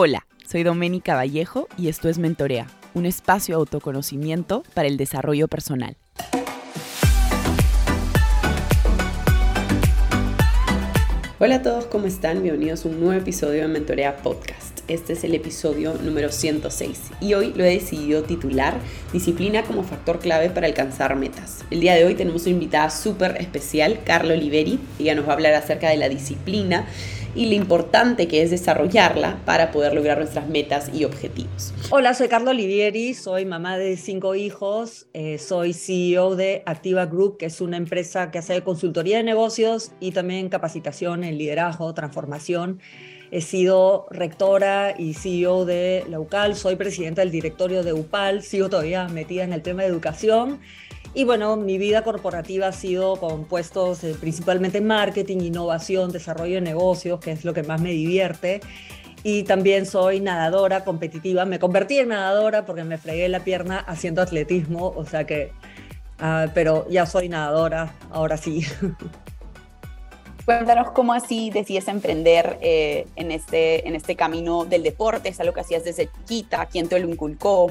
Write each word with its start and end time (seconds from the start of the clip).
Hola, 0.00 0.28
soy 0.46 0.62
Doménica 0.62 1.16
Vallejo 1.16 1.66
y 1.76 1.88
esto 1.88 2.08
es 2.08 2.20
Mentorea, 2.20 2.68
un 2.94 3.04
espacio 3.04 3.56
de 3.56 3.58
autoconocimiento 3.58 4.62
para 4.72 4.86
el 4.86 4.96
desarrollo 4.96 5.48
personal. 5.48 5.96
Hola 11.40 11.56
a 11.56 11.62
todos, 11.62 11.86
¿cómo 11.86 12.06
están? 12.06 12.44
Bienvenidos 12.44 12.84
a 12.84 12.90
un 12.90 13.00
nuevo 13.00 13.20
episodio 13.20 13.62
de 13.62 13.66
Mentorea 13.66 14.18
Podcast. 14.18 14.78
Este 14.86 15.14
es 15.14 15.24
el 15.24 15.34
episodio 15.34 15.94
número 15.94 16.30
106 16.30 17.00
y 17.20 17.34
hoy 17.34 17.52
lo 17.56 17.64
he 17.64 17.74
decidido 17.74 18.22
titular 18.22 18.74
Disciplina 19.12 19.64
como 19.64 19.82
factor 19.82 20.20
clave 20.20 20.48
para 20.48 20.68
alcanzar 20.68 21.16
metas. 21.16 21.64
El 21.72 21.80
día 21.80 21.96
de 21.96 22.04
hoy 22.04 22.14
tenemos 22.14 22.42
una 22.42 22.52
invitada 22.52 22.90
súper 22.90 23.36
especial, 23.40 23.98
Carla 24.04 24.34
Oliveri. 24.34 24.78
Ella 25.00 25.16
nos 25.16 25.26
va 25.26 25.30
a 25.30 25.34
hablar 25.34 25.54
acerca 25.54 25.90
de 25.90 25.96
la 25.96 26.08
disciplina 26.08 26.86
y 27.38 27.46
lo 27.46 27.54
importante 27.54 28.26
que 28.26 28.42
es 28.42 28.50
desarrollarla 28.50 29.38
para 29.44 29.70
poder 29.70 29.94
lograr 29.94 30.18
nuestras 30.18 30.48
metas 30.48 30.90
y 30.92 31.04
objetivos. 31.04 31.72
Hola, 31.90 32.12
soy 32.12 32.26
Carla 32.26 32.50
Olivieri, 32.50 33.14
soy 33.14 33.44
mamá 33.44 33.78
de 33.78 33.96
cinco 33.96 34.34
hijos, 34.34 35.06
eh, 35.14 35.38
soy 35.38 35.72
CEO 35.72 36.34
de 36.34 36.64
Activa 36.66 37.06
Group, 37.06 37.36
que 37.36 37.46
es 37.46 37.60
una 37.60 37.76
empresa 37.76 38.32
que 38.32 38.38
hace 38.38 38.60
consultoría 38.62 39.18
de 39.18 39.22
negocios 39.22 39.92
y 40.00 40.10
también 40.10 40.48
capacitación 40.48 41.22
en 41.22 41.38
liderazgo, 41.38 41.94
transformación. 41.94 42.80
He 43.30 43.40
sido 43.40 44.08
rectora 44.10 44.96
y 44.98 45.14
CEO 45.14 45.64
de 45.64 46.06
la 46.08 46.18
UCAL, 46.18 46.56
soy 46.56 46.74
presidenta 46.74 47.20
del 47.20 47.30
directorio 47.30 47.84
de 47.84 47.92
UPAL, 47.92 48.42
sigo 48.42 48.68
todavía 48.68 49.06
metida 49.06 49.44
en 49.44 49.52
el 49.52 49.62
tema 49.62 49.82
de 49.82 49.88
educación 49.88 50.58
y 51.14 51.24
bueno, 51.24 51.56
mi 51.56 51.78
vida 51.78 52.02
corporativa 52.02 52.68
ha 52.68 52.72
sido 52.72 53.16
con 53.16 53.44
puestos 53.44 54.04
eh, 54.04 54.14
principalmente 54.20 54.78
en 54.78 54.86
marketing, 54.86 55.38
innovación, 55.38 56.12
desarrollo 56.12 56.56
de 56.56 56.60
negocios, 56.60 57.20
que 57.20 57.32
es 57.32 57.44
lo 57.44 57.54
que 57.54 57.62
más 57.62 57.80
me 57.80 57.90
divierte. 57.90 58.60
Y 59.22 59.42
también 59.42 59.84
soy 59.84 60.20
nadadora 60.20 60.84
competitiva. 60.84 61.44
Me 61.44 61.58
convertí 61.58 61.98
en 61.98 62.10
nadadora 62.10 62.64
porque 62.64 62.84
me 62.84 62.98
fregué 62.98 63.28
la 63.28 63.40
pierna 63.40 63.78
haciendo 63.78 64.22
atletismo, 64.22 64.92
o 64.94 65.04
sea 65.04 65.24
que, 65.24 65.50
ah, 66.20 66.46
pero 66.54 66.88
ya 66.88 67.04
soy 67.04 67.28
nadadora, 67.28 67.94
ahora 68.10 68.36
sí. 68.36 68.64
Cuéntanos 70.44 70.92
cómo 70.92 71.12
así 71.12 71.50
decides 71.50 71.88
emprender 71.88 72.58
eh, 72.62 73.06
en, 73.16 73.32
este, 73.32 73.86
en 73.86 73.94
este 73.94 74.16
camino 74.16 74.64
del 74.64 74.82
deporte, 74.82 75.28
es 75.28 75.40
algo 75.40 75.52
que 75.52 75.60
hacías 75.60 75.84
desde 75.84 76.10
chiquita, 76.10 76.64
quién 76.66 76.88
te 76.88 76.98
lo 76.98 77.06
inculcó. 77.06 77.70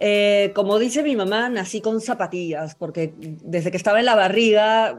Eh, 0.00 0.52
como 0.54 0.78
dice 0.78 1.02
mi 1.02 1.16
mamá, 1.16 1.48
nací 1.48 1.80
con 1.80 2.00
zapatillas, 2.00 2.74
porque 2.76 3.12
desde 3.18 3.70
que 3.70 3.76
estaba 3.76 3.98
en 3.98 4.06
la 4.06 4.14
barriga 4.14 4.96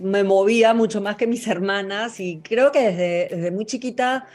me 0.00 0.24
movía 0.24 0.74
mucho 0.74 1.00
más 1.00 1.16
que 1.16 1.26
mis 1.26 1.46
hermanas 1.46 2.20
y 2.20 2.40
creo 2.40 2.72
que 2.72 2.90
desde, 2.90 3.50
muy 3.52 3.64
chiquita 3.64 4.26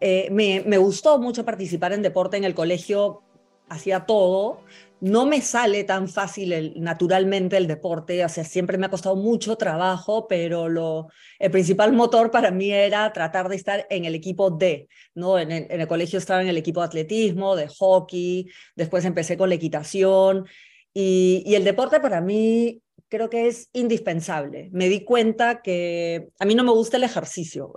eh, 0.00 0.28
me, 0.30 0.62
me, 0.66 0.76
gustó 0.76 1.18
mucho 1.18 1.44
participar 1.44 1.92
en 1.92 2.02
deporte 2.02 2.36
en 2.36 2.44
el 2.44 2.54
colegio, 2.54 3.22
hacía 3.68 4.06
todo, 4.06 4.60
no 5.00 5.26
me 5.26 5.40
sale 5.40 5.84
tan 5.84 6.08
fácil 6.08 6.74
naturalmente 6.76 7.56
el 7.56 7.66
deporte, 7.66 8.24
o 8.24 8.28
siempre 8.28 8.78
me 8.78 8.86
ha 8.86 8.90
costado 8.90 9.16
mucho 9.16 9.56
trabajo, 9.56 10.26
pero 10.26 10.68
lo, 10.68 11.08
el 11.38 11.50
principal 11.50 11.92
motor 11.92 12.30
para 12.30 12.50
mí 12.50 12.70
era 12.70 13.12
tratar 13.12 13.48
de 13.48 13.56
estar 13.56 13.86
en 13.90 14.04
el 14.04 14.14
equipo 14.14 14.50
D, 14.50 14.88
¿no? 15.14 15.38
En 15.38 15.52
el, 15.52 15.66
en 15.70 15.80
el 15.80 15.86
colegio 15.86 16.18
estaba 16.18 16.42
en 16.42 16.48
el 16.48 16.56
equipo 16.56 16.80
de 16.80 16.86
atletismo, 16.86 17.56
de 17.56 17.68
hockey, 17.68 18.48
después 18.74 19.04
empecé 19.04 19.36
con 19.36 19.48
la 19.48 19.54
equitación 19.54 20.46
y, 20.92 21.42
y 21.46 21.54
el 21.54 21.64
deporte 21.64 22.00
para 22.00 22.20
mí 22.20 22.82
creo 23.08 23.30
que 23.30 23.46
es 23.46 23.70
indispensable. 23.72 24.68
Me 24.72 24.88
di 24.88 25.04
cuenta 25.04 25.62
que 25.62 26.28
a 26.38 26.44
mí 26.44 26.54
no 26.54 26.64
me 26.64 26.72
gusta 26.72 26.96
el 26.96 27.04
ejercicio, 27.04 27.72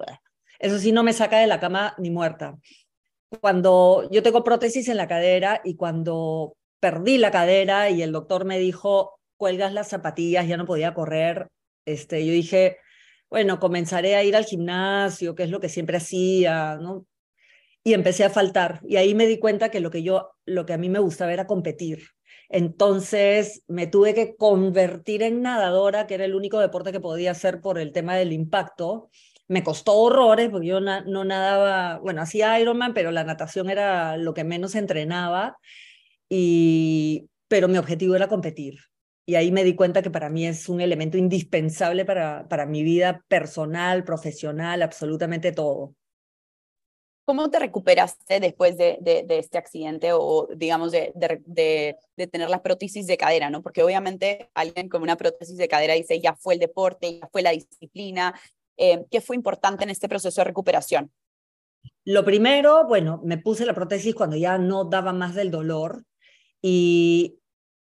eso 0.60 0.78
sí 0.78 0.92
no 0.92 1.04
me 1.04 1.14
saca 1.14 1.40
de 1.40 1.48
la 1.48 1.60
cama 1.60 1.96
ni 1.98 2.12
muerta. 2.12 2.58
Cuando 3.40 4.10
yo 4.12 4.22
tengo 4.22 4.44
prótesis 4.44 4.90
en 4.90 4.98
la 4.98 5.08
cadera 5.08 5.62
y 5.64 5.76
cuando 5.76 6.56
perdí 6.82 7.18
la 7.18 7.32
cadera 7.32 7.90
y 7.90 8.02
el 8.02 8.12
doctor 8.12 8.44
me 8.44 8.60
dijo, 8.60 9.20
cuelgas 9.38 9.72
las 9.72 9.88
zapatillas, 9.88 10.48
ya 10.48 10.58
no 10.58 10.66
podía 10.66 10.94
correr. 10.94 11.48
Este, 11.86 12.26
yo 12.26 12.34
dije, 12.34 12.78
bueno, 13.30 13.60
comenzaré 13.60 14.16
a 14.16 14.24
ir 14.24 14.36
al 14.36 14.46
gimnasio, 14.46 15.36
que 15.36 15.44
es 15.44 15.50
lo 15.50 15.62
que 15.62 15.70
siempre 15.70 15.98
hacía, 15.98 16.78
¿no? 16.82 17.06
Y 17.84 17.94
empecé 17.94 18.26
a 18.26 18.30
faltar. 18.30 18.82
Y 18.84 18.98
ahí 18.98 19.16
me 19.16 19.28
di 19.28 19.40
cuenta 19.40 19.70
que 19.70 19.80
lo 19.80 19.90
que 19.90 20.04
yo, 20.04 20.32
lo 20.46 20.66
que 20.66 20.74
a 20.74 20.78
mí 20.78 20.90
me 20.90 21.00
gustaba 21.00 21.34
era 21.34 21.48
competir. 21.48 22.04
Entonces 22.50 23.64
me 23.68 23.88
tuve 23.88 24.14
que 24.14 24.36
convertir 24.36 25.24
en 25.24 25.42
nadadora, 25.42 26.08
que 26.08 26.16
era 26.16 26.26
el 26.26 26.36
único 26.36 26.60
deporte 26.60 26.92
que 26.92 27.00
podía 27.00 27.32
hacer 27.32 27.62
por 27.62 27.80
el 27.80 27.94
tema 27.94 28.16
del 28.16 28.34
impacto. 28.34 29.10
Me 29.48 29.64
costó 29.64 29.94
horrores 29.98 30.50
porque 30.50 30.68
yo 30.68 30.80
no 30.82 31.24
nadaba, 31.26 32.00
bueno, 32.00 32.22
hacía 32.22 32.60
Ironman, 32.60 32.94
pero 32.94 33.12
la 33.12 33.24
natación 33.24 33.70
era 33.70 34.18
lo 34.18 34.34
que 34.34 34.44
menos 34.44 34.76
entrenaba 34.76 35.58
y, 36.34 37.30
pero 37.50 37.68
mi 37.68 37.78
objetivo 37.78 38.16
era 38.16 38.30
competir. 38.30 38.80
Y 39.26 39.36
ahí 39.36 39.52
me 39.52 39.66
di 39.66 39.76
cuenta 39.76 40.02
que 40.02 40.10
para 40.10 40.30
mí 40.30 40.48
es 40.48 40.70
un 40.70 40.80
elemento 40.80 41.18
indispensable 41.18 42.06
para, 42.06 42.48
para 42.48 42.66
mi 42.66 42.84
vida 42.84 43.24
personal, 43.28 44.06
profesional, 44.06 44.82
absolutamente 44.82 45.52
todo. 45.52 45.94
¿Cómo 47.26 47.52
te 47.52 47.60
recuperaste 47.60 48.40
después 48.40 48.78
de, 48.78 48.98
de, 49.02 49.26
este 49.38 49.58
accidente 49.58 50.12
o, 50.14 50.48
digamos, 50.56 50.92
de, 50.92 51.12
de, 51.16 52.28
tener 52.28 52.50
la 52.50 52.64
prótesis 52.64 53.08
de 53.08 53.18
cadera? 53.18 53.50
¿no? 53.50 53.62
Porque 53.62 53.84
obviamente 53.84 54.50
alguien 54.54 54.88
con 54.88 55.02
una 55.02 55.18
prótesis 55.18 55.58
de 55.58 55.68
cadera 55.68 55.94
dice, 55.94 56.20
ya 56.22 56.34
fue 56.36 56.54
el 56.54 56.62
deporte, 56.62 57.20
ya 57.20 57.28
fue 57.30 57.42
la 57.42 57.52
disciplina. 57.52 58.34
Eh, 58.78 59.06
¿Qué 59.12 59.20
fue 59.20 59.36
importante 59.36 59.84
en 59.84 59.90
este 59.90 60.08
proceso 60.08 60.42
de 60.42 60.46
recuperación? 60.46 61.12
Lo 62.06 62.24
primero, 62.24 62.88
bueno, 62.88 63.22
me 63.24 63.38
puse 63.38 63.66
la 63.66 63.74
prótesis 63.74 64.16
cuando 64.16 64.38
ya 64.38 64.58
no 64.58 64.86
daba 64.86 65.14
más 65.14 65.36
del 65.36 65.52
dolor 65.52 66.04
y, 66.62 67.38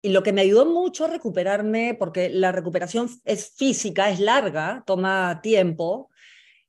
lo 0.02 0.22
que 0.22 0.34
me 0.34 0.42
ayudó 0.42 0.66
mucho 0.66 1.06
a 1.06 1.08
recuperarme, 1.08 1.96
porque 1.98 2.28
la 2.28 2.52
recuperación 2.52 3.08
es 3.24 3.54
física, 3.56 4.10
es 4.10 4.20
larga, 4.20 4.82
toma 4.86 5.40
tiempo, 5.42 6.10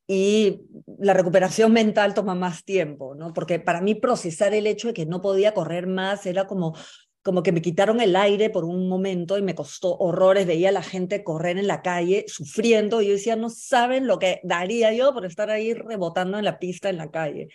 y 0.07 0.61
la 0.99 1.13
recuperación 1.13 1.73
mental 1.73 2.13
toma 2.13 2.33
más 2.33 2.63
tiempo, 2.63 3.13
¿no? 3.13 3.33
Porque 3.33 3.59
para 3.59 3.81
mí 3.81 3.95
procesar 3.95 4.53
el 4.53 4.67
hecho 4.67 4.87
de 4.87 4.93
que 4.93 5.05
no 5.05 5.21
podía 5.21 5.53
correr 5.53 5.85
más 5.87 6.25
era 6.25 6.47
como, 6.47 6.75
como 7.23 7.41
que 7.41 7.51
me 7.51 7.61
quitaron 7.61 7.99
el 7.99 8.15
aire 8.15 8.51
por 8.51 8.65
un 8.65 8.87
momento 8.87 9.37
y 9.37 9.41
me 9.41 9.55
costó 9.55 9.97
horrores. 9.97 10.45
Veía 10.45 10.69
a 10.69 10.71
la 10.71 10.83
gente 10.83 11.23
correr 11.23 11.57
en 11.57 11.67
la 11.67 11.81
calle 11.81 12.25
sufriendo 12.27 13.01
y 13.01 13.07
yo 13.07 13.13
decía, 13.13 13.35
no 13.35 13.49
saben 13.49 14.05
lo 14.05 14.19
que 14.19 14.39
daría 14.43 14.93
yo 14.93 15.11
por 15.11 15.25
estar 15.25 15.49
ahí 15.49 15.73
rebotando 15.73 16.37
en 16.37 16.45
la 16.45 16.59
pista 16.59 16.89
en 16.89 16.97
la 16.97 17.09
calle. 17.09 17.49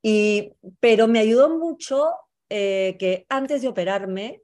Y, 0.00 0.52
pero 0.78 1.08
me 1.08 1.18
ayudó 1.18 1.58
mucho 1.58 2.06
eh, 2.50 2.96
que 2.98 3.26
antes 3.28 3.62
de 3.62 3.68
operarme, 3.68 4.42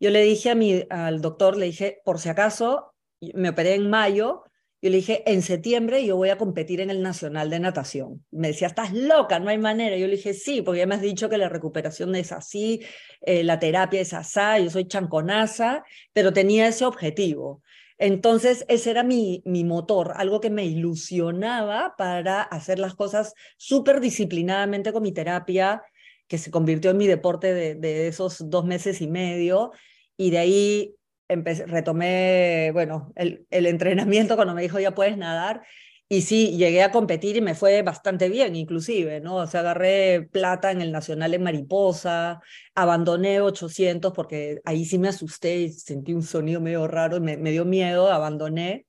yo 0.00 0.10
le 0.10 0.22
dije 0.22 0.50
a 0.50 0.54
mi, 0.54 0.84
al 0.90 1.20
doctor, 1.20 1.56
le 1.56 1.66
dije, 1.66 2.00
por 2.04 2.18
si 2.18 2.28
acaso, 2.28 2.94
me 3.20 3.50
operé 3.50 3.74
en 3.74 3.90
mayo, 3.90 4.44
yo 4.80 4.90
le 4.90 4.98
dije, 4.98 5.24
en 5.26 5.42
septiembre 5.42 6.06
yo 6.06 6.16
voy 6.16 6.28
a 6.28 6.38
competir 6.38 6.80
en 6.80 6.90
el 6.90 7.02
Nacional 7.02 7.50
de 7.50 7.58
Natación. 7.58 8.24
Me 8.30 8.48
decía, 8.48 8.68
estás 8.68 8.92
loca, 8.92 9.40
no 9.40 9.50
hay 9.50 9.58
manera. 9.58 9.96
Yo 9.96 10.06
le 10.06 10.14
dije, 10.14 10.34
sí, 10.34 10.62
porque 10.62 10.78
ya 10.78 10.86
me 10.86 10.94
has 10.94 11.00
dicho 11.00 11.28
que 11.28 11.36
la 11.36 11.48
recuperación 11.48 12.14
es 12.14 12.30
así, 12.30 12.80
eh, 13.22 13.42
la 13.42 13.58
terapia 13.58 14.00
es 14.00 14.14
así, 14.14 14.62
yo 14.62 14.70
soy 14.70 14.86
chanconaza, 14.86 15.84
pero 16.12 16.32
tenía 16.32 16.68
ese 16.68 16.84
objetivo. 16.84 17.62
Entonces, 17.98 18.64
ese 18.68 18.90
era 18.92 19.02
mi, 19.02 19.42
mi 19.44 19.64
motor, 19.64 20.12
algo 20.14 20.40
que 20.40 20.50
me 20.50 20.64
ilusionaba 20.64 21.94
para 21.98 22.42
hacer 22.42 22.78
las 22.78 22.94
cosas 22.94 23.34
súper 23.56 23.98
disciplinadamente 23.98 24.92
con 24.92 25.02
mi 25.02 25.10
terapia, 25.10 25.82
que 26.28 26.38
se 26.38 26.50
convirtió 26.50 26.90
en 26.90 26.98
mi 26.98 27.06
deporte 27.06 27.52
de, 27.54 28.08
esos 28.08 28.48
dos 28.50 28.64
meses 28.64 29.00
y 29.00 29.08
medio. 29.08 29.72
Y 30.16 30.30
de 30.30 30.38
ahí 30.38 30.94
empecé, 31.28 31.66
retomé, 31.66 32.70
bueno, 32.72 33.12
el, 33.16 33.46
el 33.50 33.66
entrenamiento 33.66 34.36
cuando 34.36 34.54
me 34.54 34.62
dijo 34.62 34.78
ya 34.78 34.94
puedes 34.94 35.16
nadar. 35.16 35.62
Y 36.10 36.22
sí, 36.22 36.56
llegué 36.56 36.82
a 36.82 36.90
competir 36.90 37.36
y 37.36 37.42
me 37.42 37.54
fue 37.54 37.82
bastante 37.82 38.30
bien, 38.30 38.56
inclusive, 38.56 39.20
¿no? 39.20 39.36
O 39.36 39.46
sea, 39.46 39.60
agarré 39.60 40.22
plata 40.22 40.70
en 40.70 40.80
el 40.80 40.90
Nacional 40.90 41.34
en 41.34 41.42
Mariposa, 41.42 42.40
abandoné 42.74 43.42
800 43.42 44.14
porque 44.14 44.60
ahí 44.64 44.86
sí 44.86 44.98
me 44.98 45.08
asusté 45.08 45.58
y 45.58 45.72
sentí 45.72 46.14
un 46.14 46.22
sonido 46.22 46.62
medio 46.62 46.88
raro 46.88 47.20
me, 47.20 47.36
me 47.36 47.50
dio 47.50 47.66
miedo, 47.66 48.10
abandoné. 48.10 48.86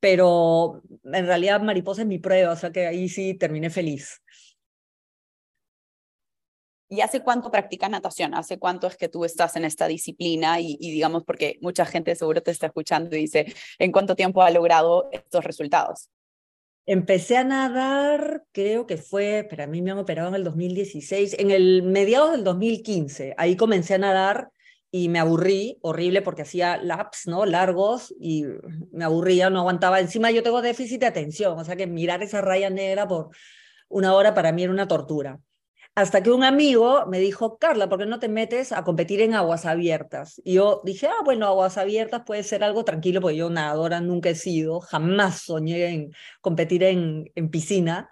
Pero 0.00 0.82
en 1.04 1.26
realidad 1.26 1.60
Mariposa 1.60 2.02
es 2.02 2.08
mi 2.08 2.18
prueba, 2.18 2.52
o 2.52 2.56
sea 2.56 2.70
que 2.72 2.86
ahí 2.86 3.08
sí 3.10 3.34
terminé 3.34 3.68
feliz. 3.68 4.22
¿Y 6.88 7.00
hace 7.00 7.20
cuánto 7.20 7.50
practicas 7.50 7.90
natación? 7.90 8.34
¿Hace 8.34 8.58
cuánto 8.58 8.86
es 8.86 8.96
que 8.96 9.08
tú 9.08 9.24
estás 9.24 9.56
en 9.56 9.64
esta 9.64 9.88
disciplina? 9.88 10.60
Y, 10.60 10.76
digamos, 10.78 11.24
porque 11.24 11.58
mucha 11.60 11.84
gente 11.84 12.14
seguro 12.14 12.42
te 12.42 12.52
está 12.52 12.66
escuchando 12.66 13.16
y 13.16 13.20
dice, 13.20 13.52
¿en 13.78 13.90
cuánto 13.90 14.14
tiempo 14.14 14.42
ha 14.42 14.50
logrado 14.50 15.08
estos 15.10 15.44
resultados? 15.44 16.10
Empecé 16.88 17.36
a 17.36 17.42
nadar, 17.42 18.44
creo 18.52 18.86
que 18.86 18.96
fue, 18.96 19.44
pero 19.50 19.64
a 19.64 19.66
mí 19.66 19.82
me 19.82 19.90
han 19.90 19.98
operado 19.98 20.28
en 20.28 20.36
el 20.36 20.44
2016, 20.44 21.34
en 21.40 21.50
el 21.50 21.82
mediados 21.82 22.30
del 22.30 22.44
2015. 22.44 23.34
Ahí 23.36 23.56
comencé 23.56 23.94
a 23.94 23.98
nadar 23.98 24.50
y 24.92 25.08
me 25.08 25.18
aburrí, 25.18 25.78
horrible, 25.82 26.22
porque 26.22 26.42
hacía 26.42 26.76
laps, 26.76 27.26
¿no? 27.26 27.44
Largos 27.44 28.14
y 28.20 28.44
me 28.92 29.04
aburría, 29.04 29.50
no 29.50 29.58
aguantaba. 29.58 29.98
Encima 29.98 30.30
yo 30.30 30.44
tengo 30.44 30.62
déficit 30.62 31.00
de 31.00 31.06
atención, 31.06 31.58
o 31.58 31.64
sea 31.64 31.74
que 31.74 31.88
mirar 31.88 32.22
esa 32.22 32.40
raya 32.40 32.70
negra 32.70 33.08
por 33.08 33.30
una 33.88 34.14
hora 34.14 34.32
para 34.34 34.52
mí 34.52 34.62
era 34.62 34.72
una 34.72 34.86
tortura. 34.86 35.40
Hasta 35.96 36.22
que 36.22 36.30
un 36.30 36.44
amigo 36.44 37.06
me 37.06 37.18
dijo, 37.18 37.56
Carla, 37.56 37.88
¿por 37.88 37.98
qué 37.98 38.04
no 38.04 38.18
te 38.18 38.28
metes 38.28 38.70
a 38.70 38.84
competir 38.84 39.22
en 39.22 39.32
aguas 39.32 39.64
abiertas? 39.64 40.42
Y 40.44 40.52
yo 40.52 40.82
dije, 40.84 41.06
ah, 41.06 41.22
bueno, 41.24 41.46
aguas 41.46 41.78
abiertas 41.78 42.22
puede 42.26 42.42
ser 42.42 42.62
algo 42.62 42.84
tranquilo, 42.84 43.22
porque 43.22 43.38
yo 43.38 43.48
nadadora 43.48 44.02
nunca 44.02 44.28
he 44.28 44.34
sido, 44.34 44.80
jamás 44.80 45.40
soñé 45.40 45.86
en 45.86 46.12
competir 46.42 46.82
en, 46.82 47.32
en 47.34 47.48
piscina. 47.50 48.10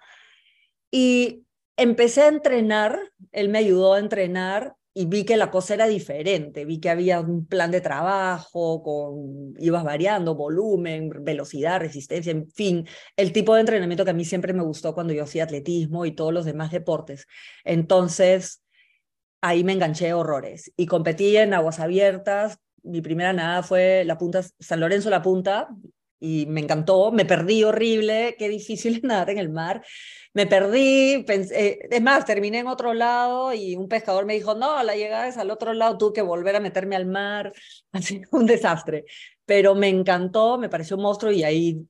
Y 0.89 1.45
empecé 1.77 2.23
a 2.23 2.29
entrenar, 2.29 2.97
él 3.31 3.49
me 3.49 3.59
ayudó 3.59 3.93
a 3.93 3.99
entrenar 3.99 4.75
y 4.97 5.07
vi 5.07 5.25
que 5.25 5.35
la 5.35 5.51
cosa 5.51 5.73
era 5.73 5.87
diferente, 5.87 6.63
vi 6.63 6.79
que 6.79 6.89
había 6.89 7.19
un 7.19 7.45
plan 7.45 7.69
de 7.69 7.81
trabajo, 7.81 8.81
con, 8.81 9.53
ibas 9.59 9.83
variando 9.83 10.35
volumen, 10.35 11.11
velocidad, 11.21 11.81
resistencia, 11.81 12.31
en 12.31 12.49
fin, 12.49 12.87
el 13.17 13.33
tipo 13.33 13.53
de 13.53 13.59
entrenamiento 13.59 14.05
que 14.05 14.11
a 14.11 14.13
mí 14.13 14.23
siempre 14.23 14.53
me 14.53 14.63
gustó 14.63 14.93
cuando 14.93 15.11
yo 15.11 15.23
hacía 15.23 15.43
atletismo 15.43 16.05
y 16.05 16.13
todos 16.13 16.33
los 16.33 16.45
demás 16.45 16.71
deportes. 16.71 17.27
Entonces, 17.65 18.63
ahí 19.41 19.65
me 19.65 19.73
enganché 19.73 20.13
horrores 20.13 20.71
y 20.77 20.85
competí 20.85 21.35
en 21.35 21.53
aguas 21.53 21.81
abiertas. 21.81 22.59
Mi 22.81 23.01
primera 23.01 23.33
nada 23.33 23.63
fue 23.63 24.05
la 24.05 24.17
punta, 24.17 24.43
San 24.59 24.79
Lorenzo 24.79 25.09
La 25.09 25.21
Punta, 25.21 25.75
y 26.25 26.47
me 26.47 26.61
encantó, 26.61 27.11
me 27.11 27.23
perdí 27.23 27.63
horrible, 27.63 28.35
qué 28.39 28.49
difícil 28.49 28.95
es 28.95 29.03
nadar 29.03 29.29
en 29.29 29.37
el 29.37 29.49
mar. 29.49 29.83
Me 30.33 30.47
perdí, 30.47 31.23
pensé, 31.23 31.79
es 31.89 32.01
más, 32.01 32.25
terminé 32.25 32.59
en 32.59 32.67
otro 32.67 32.93
lado 32.93 33.53
y 33.53 33.75
un 33.75 33.87
pescador 33.87 34.25
me 34.25 34.33
dijo, 34.33 34.55
no, 34.55 34.81
la 34.83 34.95
llegada 34.95 35.27
es 35.27 35.37
al 35.37 35.51
otro 35.51 35.73
lado, 35.73 35.97
tuve 35.97 36.13
que 36.13 36.21
volver 36.23 36.55
a 36.55 36.59
meterme 36.59 36.95
al 36.95 37.05
mar, 37.05 37.53
así, 37.91 38.23
un 38.31 38.47
desastre. 38.47 39.05
Pero 39.45 39.75
me 39.75 39.87
encantó, 39.89 40.57
me 40.57 40.67
pareció 40.69 40.97
un 40.97 41.03
monstruo 41.03 41.31
y 41.31 41.43
ahí 41.43 41.87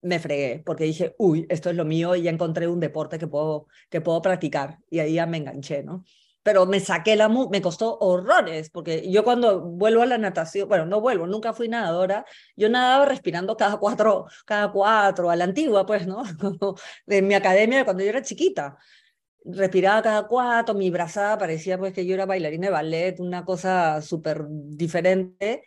me 0.00 0.18
fregué, 0.18 0.62
porque 0.64 0.84
dije, 0.84 1.14
uy, 1.18 1.46
esto 1.50 1.70
es 1.70 1.76
lo 1.76 1.84
mío 1.84 2.16
y 2.16 2.22
ya 2.22 2.30
encontré 2.30 2.66
un 2.66 2.80
deporte 2.80 3.18
que 3.18 3.26
puedo, 3.26 3.66
que 3.90 4.00
puedo 4.00 4.22
practicar 4.22 4.78
y 4.90 5.00
ahí 5.00 5.14
ya 5.14 5.26
me 5.26 5.36
enganché, 5.38 5.82
¿no? 5.82 6.04
Pero 6.44 6.66
me 6.66 6.78
saqué 6.78 7.16
la 7.16 7.28
me 7.28 7.62
costó 7.62 7.98
horrores, 8.00 8.70
porque 8.70 9.10
yo 9.10 9.24
cuando 9.24 9.62
vuelvo 9.62 10.02
a 10.02 10.06
la 10.06 10.18
natación, 10.18 10.68
bueno, 10.68 10.86
no 10.86 11.00
vuelvo, 11.00 11.26
nunca 11.26 11.54
fui 11.54 11.68
nadadora, 11.68 12.26
yo 12.54 12.68
nadaba 12.68 13.06
respirando 13.06 13.56
cada 13.56 13.78
cuatro, 13.78 14.26
cada 14.44 14.70
cuatro, 14.70 15.30
a 15.30 15.36
la 15.36 15.44
antigua, 15.44 15.86
pues, 15.86 16.06
¿no? 16.06 16.22
de 17.06 17.22
mi 17.22 17.34
academia 17.34 17.84
cuando 17.84 18.04
yo 18.04 18.10
era 18.10 18.22
chiquita. 18.22 18.76
Respiraba 19.46 20.02
cada 20.02 20.26
cuatro, 20.26 20.74
mi 20.74 20.90
brazada 20.90 21.38
parecía 21.38 21.78
pues 21.78 21.92
que 21.94 22.06
yo 22.06 22.14
era 22.14 22.26
bailarina 22.26 22.66
de 22.68 22.72
ballet, 22.72 23.20
una 23.20 23.44
cosa 23.44 24.02
súper 24.02 24.44
diferente. 24.48 25.64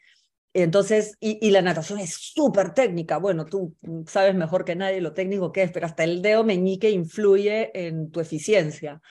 Entonces, 0.53 1.15
y, 1.19 1.45
y, 1.45 1.51
la 1.51 1.61
natación 1.61 1.99
es 1.99 2.15
súper 2.15 2.73
técnica. 2.73 3.17
Bueno, 3.17 3.45
tú 3.45 3.75
sabes 4.07 4.33
mejor 4.35 4.65
que 4.65 4.75
nadie 4.75 5.01
lo 5.01 5.13
técnico 5.13 5.51
que 5.51 5.63
es, 5.63 5.71
pero 5.71 5.85
hasta 5.85 6.03
el 6.03 6.21
dedo 6.23 6.43
meñique 6.43 6.89
influye 6.89 7.71
en 7.75 8.09
tu 8.11 8.19
eficiencia 8.19 9.01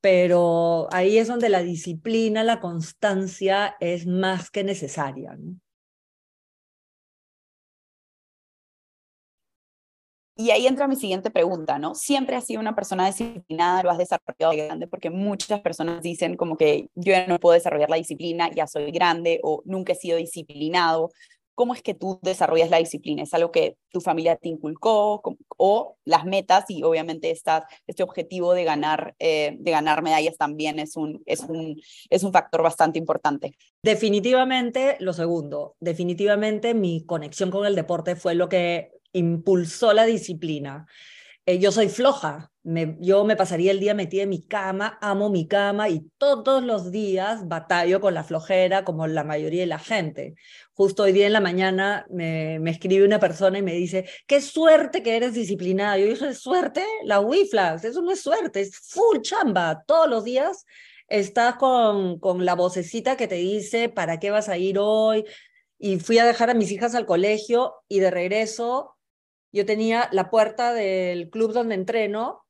pero 0.00 0.88
ahí 0.92 1.18
es 1.18 1.28
donde 1.28 1.48
la 1.48 1.62
disciplina, 1.62 2.44
la 2.44 2.60
constancia 2.60 3.76
es 3.80 4.06
más 4.06 4.50
que 4.50 4.64
necesaria. 4.64 5.36
Y 10.36 10.50
ahí 10.52 10.66
entra 10.66 10.88
mi 10.88 10.96
siguiente 10.96 11.30
pregunta, 11.30 11.78
¿no? 11.78 11.94
Siempre 11.94 12.34
has 12.34 12.46
sido 12.46 12.60
una 12.60 12.74
persona 12.74 13.06
disciplinada, 13.06 13.82
lo 13.82 13.90
has 13.90 13.98
desarrollado 13.98 14.52
grande, 14.56 14.86
porque 14.86 15.10
muchas 15.10 15.60
personas 15.60 16.00
dicen 16.00 16.36
como 16.36 16.56
que 16.56 16.88
yo 16.94 17.12
ya 17.12 17.26
no 17.26 17.38
puedo 17.38 17.52
desarrollar 17.54 17.90
la 17.90 17.96
disciplina, 17.96 18.50
ya 18.50 18.66
soy 18.66 18.90
grande 18.90 19.40
o 19.42 19.62
nunca 19.66 19.92
he 19.92 19.96
sido 19.96 20.16
disciplinado. 20.16 21.10
¿Cómo 21.54 21.74
es 21.74 21.82
que 21.82 21.94
tú 21.94 22.18
desarrollas 22.22 22.70
la 22.70 22.78
disciplina? 22.78 23.22
¿Es 23.22 23.34
algo 23.34 23.50
que 23.50 23.76
tu 23.90 24.00
familia 24.00 24.36
te 24.36 24.48
inculcó 24.48 25.22
o 25.56 25.96
las 26.04 26.24
metas 26.24 26.64
y 26.68 26.82
obviamente 26.82 27.30
este 27.30 28.02
objetivo 28.02 28.54
de 28.54 28.64
ganar, 28.64 29.14
eh, 29.18 29.56
de 29.58 29.70
ganar 29.70 30.02
medallas 30.02 30.36
también 30.36 30.78
es 30.78 30.96
un, 30.96 31.22
es, 31.26 31.40
un, 31.40 31.80
es 32.08 32.22
un 32.22 32.32
factor 32.32 32.62
bastante 32.62 32.98
importante? 32.98 33.56
Definitivamente 33.82 34.96
lo 35.00 35.12
segundo. 35.12 35.76
Definitivamente 35.80 36.74
mi 36.74 37.04
conexión 37.04 37.50
con 37.50 37.66
el 37.66 37.74
deporte 37.74 38.16
fue 38.16 38.34
lo 38.34 38.48
que 38.48 38.92
impulsó 39.12 39.92
la 39.92 40.04
disciplina. 40.04 40.86
Eh, 41.46 41.58
yo 41.58 41.72
soy 41.72 41.88
floja, 41.88 42.52
yo 42.62 43.24
me 43.24 43.34
pasaría 43.34 43.70
el 43.70 43.80
día 43.80 43.94
metida 43.94 44.24
en 44.24 44.28
mi 44.28 44.42
cama, 44.42 44.98
amo 45.00 45.30
mi 45.30 45.48
cama 45.48 45.88
y 45.88 46.02
todos 46.18 46.62
los 46.62 46.90
días 46.90 47.48
batallo 47.48 48.00
con 48.00 48.12
la 48.12 48.24
flojera 48.24 48.84
como 48.84 49.06
la 49.06 49.24
mayoría 49.24 49.62
de 49.62 49.66
la 49.66 49.78
gente. 49.78 50.34
Justo 50.74 51.04
hoy 51.04 51.12
día 51.12 51.26
en 51.26 51.32
la 51.32 51.40
mañana 51.40 52.06
me, 52.10 52.58
me 52.60 52.70
escribe 52.70 53.06
una 53.06 53.18
persona 53.18 53.58
y 53.58 53.62
me 53.62 53.72
dice, 53.72 54.06
qué 54.26 54.42
suerte 54.42 55.02
que 55.02 55.16
eres 55.16 55.32
disciplinada. 55.32 55.96
Yo 55.98 56.06
dije, 56.06 56.34
¿suerte? 56.34 56.84
La 57.04 57.20
WIFLAX, 57.20 57.84
eso 57.84 58.02
no 58.02 58.12
es 58.12 58.20
suerte, 58.20 58.60
es 58.60 58.76
full 58.76 59.20
chamba. 59.22 59.82
Todos 59.86 60.08
los 60.08 60.24
días 60.24 60.66
estás 61.08 61.56
con, 61.56 62.18
con 62.20 62.44
la 62.44 62.54
vocecita 62.54 63.16
que 63.16 63.28
te 63.28 63.36
dice, 63.36 63.88
¿para 63.88 64.20
qué 64.20 64.30
vas 64.30 64.50
a 64.50 64.58
ir 64.58 64.78
hoy? 64.78 65.24
Y 65.78 65.98
fui 65.98 66.18
a 66.18 66.26
dejar 66.26 66.50
a 66.50 66.54
mis 66.54 66.70
hijas 66.70 66.94
al 66.94 67.06
colegio 67.06 67.76
y 67.88 68.00
de 68.00 68.10
regreso 68.10 68.96
yo 69.52 69.66
tenía 69.66 70.08
la 70.12 70.30
puerta 70.30 70.72
del 70.72 71.30
club 71.30 71.52
donde 71.52 71.74
entreno, 71.74 72.46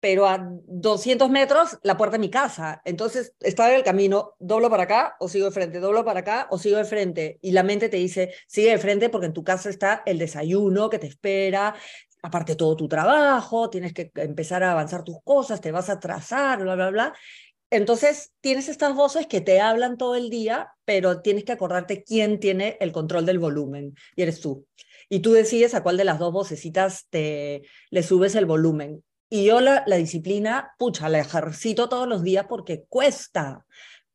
pero 0.00 0.26
a 0.26 0.48
200 0.66 1.28
metros 1.30 1.78
la 1.82 1.96
puerta 1.96 2.16
de 2.16 2.20
mi 2.20 2.30
casa. 2.30 2.80
Entonces 2.84 3.34
estaba 3.40 3.70
en 3.70 3.76
el 3.76 3.82
camino, 3.82 4.34
doblo 4.38 4.70
para 4.70 4.84
acá 4.84 5.16
o 5.18 5.28
sigo 5.28 5.46
de 5.46 5.52
frente, 5.52 5.80
doblo 5.80 6.04
para 6.04 6.20
acá 6.20 6.46
o 6.50 6.58
sigo 6.58 6.76
de 6.76 6.84
frente. 6.84 7.38
Y 7.42 7.52
la 7.52 7.62
mente 7.62 7.88
te 7.88 7.96
dice, 7.96 8.32
sigue 8.46 8.70
de 8.70 8.78
frente 8.78 9.08
porque 9.08 9.26
en 9.26 9.32
tu 9.32 9.42
casa 9.42 9.70
está 9.70 10.02
el 10.06 10.18
desayuno 10.18 10.88
que 10.88 10.98
te 10.98 11.08
espera, 11.08 11.74
aparte 12.22 12.54
todo 12.54 12.76
tu 12.76 12.88
trabajo, 12.88 13.70
tienes 13.70 13.92
que 13.92 14.10
empezar 14.14 14.62
a 14.62 14.72
avanzar 14.72 15.02
tus 15.02 15.20
cosas, 15.24 15.60
te 15.60 15.72
vas 15.72 15.90
a 15.90 15.98
trazar, 15.98 16.62
bla, 16.62 16.74
bla, 16.76 16.90
bla. 16.90 17.14
Entonces 17.70 18.32
tienes 18.40 18.68
estas 18.68 18.94
voces 18.94 19.26
que 19.26 19.40
te 19.40 19.60
hablan 19.60 19.98
todo 19.98 20.14
el 20.14 20.30
día, 20.30 20.72
pero 20.84 21.20
tienes 21.20 21.44
que 21.44 21.52
acordarte 21.52 22.02
quién 22.02 22.40
tiene 22.40 22.76
el 22.80 22.92
control 22.92 23.26
del 23.26 23.38
volumen 23.38 23.94
y 24.16 24.22
eres 24.22 24.40
tú 24.40 24.66
y 25.08 25.20
tú 25.20 25.32
decides 25.32 25.74
a 25.74 25.82
cuál 25.82 25.96
de 25.96 26.04
las 26.04 26.18
dos 26.18 26.32
vocecitas 26.32 27.06
te 27.10 27.62
le 27.90 28.02
subes 28.02 28.34
el 28.34 28.46
volumen. 28.46 29.04
Y 29.30 29.44
yo 29.44 29.60
la, 29.60 29.84
la 29.86 29.96
disciplina, 29.96 30.74
pucha, 30.78 31.08
la 31.08 31.18
ejercito 31.18 31.88
todos 31.88 32.08
los 32.08 32.22
días 32.22 32.46
porque 32.48 32.84
cuesta, 32.88 33.66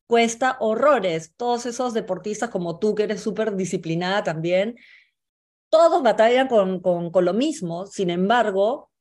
cuesta 0.07 0.57
horrores. 0.59 1.33
Todos 1.35 1.65
esos 1.65 1.93
deportistas 1.93 2.49
como 2.49 2.79
tú, 2.79 2.95
que 2.95 3.03
eres 3.03 3.21
súper 3.21 3.55
disciplinada 3.55 4.23
también, 4.23 4.75
todos 5.69 6.03
batallan 6.03 6.47
con, 6.47 6.79
con, 6.81 7.11
con 7.11 7.25
lo 7.25 7.33
mismo. 7.33 7.85
Sin 7.87 8.09
embargo, 8.09 8.91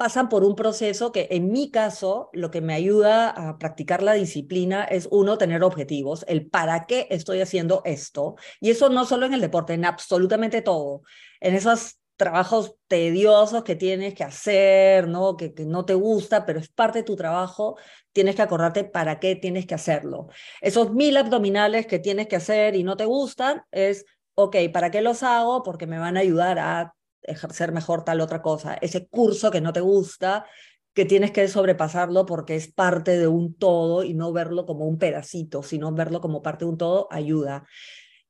pasan 0.00 0.28
por 0.28 0.44
un 0.44 0.56
proceso 0.56 1.12
que 1.12 1.28
en 1.30 1.52
mi 1.52 1.70
caso 1.70 2.30
lo 2.32 2.50
que 2.50 2.62
me 2.62 2.72
ayuda 2.72 3.28
a 3.28 3.58
practicar 3.58 4.02
la 4.02 4.14
disciplina 4.14 4.82
es 4.84 5.06
uno, 5.10 5.36
tener 5.36 5.62
objetivos, 5.62 6.24
el 6.26 6.48
para 6.48 6.86
qué 6.86 7.06
estoy 7.10 7.42
haciendo 7.42 7.82
esto. 7.84 8.36
Y 8.60 8.70
eso 8.70 8.88
no 8.88 9.04
solo 9.04 9.26
en 9.26 9.34
el 9.34 9.42
deporte, 9.42 9.74
en 9.74 9.84
absolutamente 9.84 10.62
todo. 10.62 11.02
En 11.40 11.54
esos 11.54 11.98
trabajos 12.16 12.76
tediosos 12.86 13.64
que 13.64 13.76
tienes 13.76 14.14
que 14.14 14.24
hacer, 14.24 15.08
¿no? 15.08 15.36
Que, 15.36 15.54
que 15.54 15.64
no 15.64 15.86
te 15.86 15.94
gusta, 15.94 16.44
pero 16.44 16.58
es 16.60 16.68
parte 16.68 16.98
de 16.98 17.04
tu 17.04 17.16
trabajo, 17.16 17.78
tienes 18.12 18.36
que 18.36 18.42
acordarte 18.42 18.84
para 18.84 19.18
qué 19.18 19.36
tienes 19.36 19.66
que 19.66 19.74
hacerlo. 19.74 20.28
Esos 20.60 20.92
mil 20.92 21.16
abdominales 21.16 21.86
que 21.86 21.98
tienes 21.98 22.28
que 22.28 22.36
hacer 22.36 22.76
y 22.76 22.82
no 22.82 22.96
te 22.96 23.06
gustan, 23.06 23.62
es, 23.70 24.04
ok, 24.34 24.56
¿para 24.72 24.90
qué 24.90 25.00
los 25.00 25.22
hago? 25.22 25.62
Porque 25.62 25.86
me 25.86 25.98
van 25.98 26.16
a 26.16 26.20
ayudar 26.20 26.58
a 26.58 26.94
ejercer 27.22 27.72
mejor 27.72 28.04
tal 28.04 28.20
otra 28.20 28.42
cosa. 28.42 28.74
Ese 28.74 29.06
curso 29.08 29.50
que 29.50 29.60
no 29.60 29.72
te 29.72 29.80
gusta, 29.80 30.46
que 30.92 31.04
tienes 31.04 31.30
que 31.30 31.46
sobrepasarlo 31.48 32.26
porque 32.26 32.56
es 32.56 32.72
parte 32.72 33.16
de 33.16 33.28
un 33.28 33.54
todo 33.54 34.02
y 34.02 34.14
no 34.14 34.32
verlo 34.32 34.66
como 34.66 34.86
un 34.86 34.98
pedacito, 34.98 35.62
sino 35.62 35.92
verlo 35.92 36.20
como 36.20 36.42
parte 36.42 36.64
de 36.64 36.70
un 36.70 36.78
todo, 36.78 37.08
ayuda. 37.10 37.64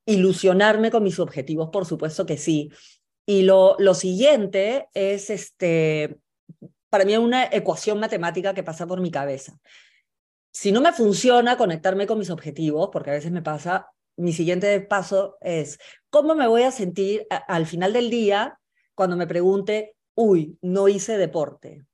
Ilusionarme 0.05 0.91
con 0.91 1.03
mis 1.03 1.19
objetivos, 1.19 1.69
por 1.71 1.85
supuesto 1.85 2.25
que 2.25 2.37
sí. 2.37 2.71
Y 3.25 3.43
lo, 3.43 3.75
lo 3.79 3.93
siguiente 3.93 4.89
es, 4.93 5.29
este, 5.29 6.17
para 6.89 7.05
mí, 7.05 7.15
una 7.17 7.45
ecuación 7.45 7.99
matemática 7.99 8.53
que 8.53 8.63
pasa 8.63 8.87
por 8.87 8.99
mi 8.99 9.11
cabeza. 9.11 9.59
Si 10.51 10.71
no 10.71 10.81
me 10.81 10.91
funciona 10.91 11.57
conectarme 11.57 12.07
con 12.07 12.19
mis 12.19 12.29
objetivos, 12.29 12.89
porque 12.91 13.11
a 13.11 13.13
veces 13.13 13.31
me 13.31 13.41
pasa, 13.41 13.87
mi 14.17 14.33
siguiente 14.33 14.81
paso 14.81 15.37
es, 15.39 15.79
¿cómo 16.09 16.35
me 16.35 16.47
voy 16.47 16.63
a 16.63 16.71
sentir 16.71 17.25
al 17.29 17.65
final 17.65 17.93
del 17.93 18.09
día 18.09 18.59
cuando 18.95 19.15
me 19.15 19.27
pregunte, 19.27 19.95
uy, 20.15 20.57
no 20.61 20.87
hice 20.87 21.17
deporte. 21.17 21.85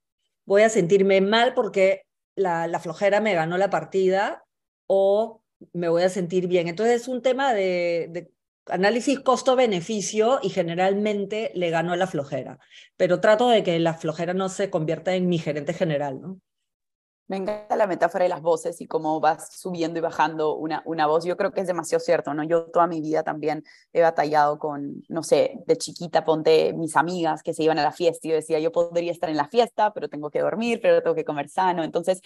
Voy 0.44 0.62
a 0.62 0.68
sentirme 0.68 1.20
mal 1.20 1.54
porque 1.54 2.02
la, 2.34 2.66
la 2.66 2.80
flojera 2.80 3.20
me 3.20 3.34
ganó 3.34 3.56
la 3.58 3.70
partida 3.70 4.44
o 4.86 5.42
me 5.72 5.88
voy 5.88 6.02
a 6.02 6.08
sentir 6.08 6.48
bien. 6.48 6.68
Entonces 6.68 7.02
es 7.02 7.08
un 7.08 7.22
tema 7.22 7.54
de, 7.54 8.08
de 8.10 8.30
análisis 8.70 9.20
costo-beneficio 9.20 10.38
y 10.42 10.50
generalmente 10.50 11.50
le 11.54 11.70
gano 11.70 11.92
a 11.92 11.96
la 11.96 12.06
flojera. 12.06 12.58
Pero 12.96 13.20
trato 13.20 13.48
de 13.48 13.62
que 13.62 13.78
la 13.78 13.94
flojera 13.94 14.34
no 14.34 14.48
se 14.48 14.70
convierta 14.70 15.14
en 15.14 15.28
mi 15.28 15.38
gerente 15.38 15.72
general, 15.72 16.20
¿no? 16.20 16.40
Me 17.28 17.36
encanta 17.36 17.76
la 17.76 17.86
metáfora 17.86 18.22
de 18.22 18.30
las 18.30 18.40
voces 18.40 18.80
y 18.80 18.86
cómo 18.86 19.20
vas 19.20 19.60
subiendo 19.60 19.98
y 19.98 20.02
bajando 20.02 20.56
una, 20.56 20.82
una 20.86 21.06
voz. 21.06 21.26
Yo 21.26 21.36
creo 21.36 21.52
que 21.52 21.60
es 21.60 21.66
demasiado 21.66 22.00
cierto, 22.00 22.32
¿no? 22.32 22.42
Yo 22.42 22.70
toda 22.70 22.86
mi 22.86 23.02
vida 23.02 23.22
también 23.22 23.64
he 23.92 24.00
batallado 24.00 24.58
con, 24.58 25.02
no 25.08 25.22
sé, 25.22 25.58
de 25.66 25.76
chiquita 25.76 26.24
ponte 26.24 26.72
mis 26.72 26.96
amigas 26.96 27.42
que 27.42 27.52
se 27.52 27.62
iban 27.62 27.78
a 27.78 27.82
la 27.82 27.92
fiesta 27.92 28.26
y 28.26 28.30
yo 28.30 28.36
decía, 28.36 28.58
yo 28.60 28.72
podría 28.72 29.12
estar 29.12 29.28
en 29.28 29.36
la 29.36 29.46
fiesta, 29.46 29.92
pero 29.92 30.08
tengo 30.08 30.30
que 30.30 30.40
dormir, 30.40 30.80
pero 30.80 31.02
tengo 31.02 31.14
que 31.14 31.26
comer 31.26 31.50
sano. 31.50 31.84
Entonces, 31.84 32.22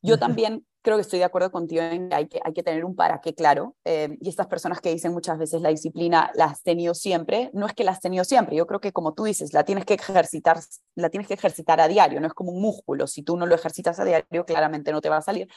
yo 0.00 0.18
también 0.18 0.64
creo 0.82 0.96
que 0.96 1.02
estoy 1.02 1.20
de 1.20 1.24
acuerdo 1.24 1.50
contigo 1.50 1.82
en 1.82 2.08
que 2.08 2.14
hay 2.14 2.26
que, 2.26 2.40
hay 2.44 2.52
que 2.52 2.62
tener 2.62 2.84
un 2.84 2.94
para 2.94 3.20
qué 3.20 3.34
claro. 3.34 3.76
Eh, 3.84 4.18
y 4.20 4.28
estas 4.28 4.48
personas 4.48 4.80
que 4.80 4.92
dicen 4.92 5.12
muchas 5.12 5.38
veces 5.38 5.62
la 5.62 5.70
disciplina 5.70 6.30
la 6.34 6.46
has 6.46 6.62
tenido 6.62 6.94
siempre, 6.94 7.50
no 7.54 7.66
es 7.66 7.72
que 7.72 7.84
la 7.84 7.92
has 7.92 8.00
tenido 8.00 8.24
siempre. 8.24 8.56
Yo 8.56 8.66
creo 8.66 8.80
que 8.80 8.92
como 8.92 9.14
tú 9.14 9.24
dices, 9.24 9.52
la 9.52 9.64
tienes 9.64 9.84
que 9.84 9.94
ejercitar, 9.94 10.58
la 10.96 11.08
tienes 11.08 11.28
que 11.28 11.34
ejercitar 11.34 11.80
a 11.80 11.88
diario, 11.88 12.20
no 12.20 12.26
es 12.26 12.34
como 12.34 12.52
un 12.52 12.60
músculo. 12.60 13.06
Si 13.06 13.22
tú 13.22 13.36
no 13.36 13.46
lo 13.46 13.54
ejercitas 13.54 13.98
a 14.00 14.04
diario, 14.04 14.44
claramente 14.44 14.92
no 14.92 15.00
te 15.00 15.08
va 15.08 15.18
a 15.18 15.22
salir. 15.22 15.48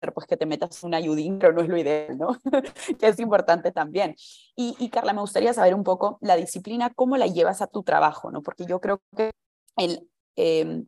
Pero 0.00 0.14
pues 0.14 0.26
que 0.26 0.38
te 0.38 0.46
metas 0.46 0.82
un 0.82 0.94
ayudín, 0.94 1.38
pero 1.38 1.52
no 1.52 1.60
es 1.60 1.68
lo 1.68 1.76
ideal, 1.76 2.16
¿no? 2.16 2.38
que 2.98 3.06
es 3.06 3.20
importante 3.20 3.70
también. 3.70 4.14
Y, 4.56 4.74
y 4.78 4.88
Carla, 4.88 5.12
me 5.12 5.20
gustaría 5.20 5.52
saber 5.52 5.74
un 5.74 5.84
poco 5.84 6.18
la 6.22 6.36
disciplina, 6.36 6.90
cómo 6.94 7.18
la 7.18 7.26
llevas 7.26 7.60
a 7.60 7.66
tu 7.66 7.82
trabajo, 7.82 8.30
¿no? 8.30 8.42
Porque 8.42 8.64
yo 8.64 8.80
creo 8.80 9.02
que 9.14 9.30
el, 9.76 10.08
eh, 10.36 10.84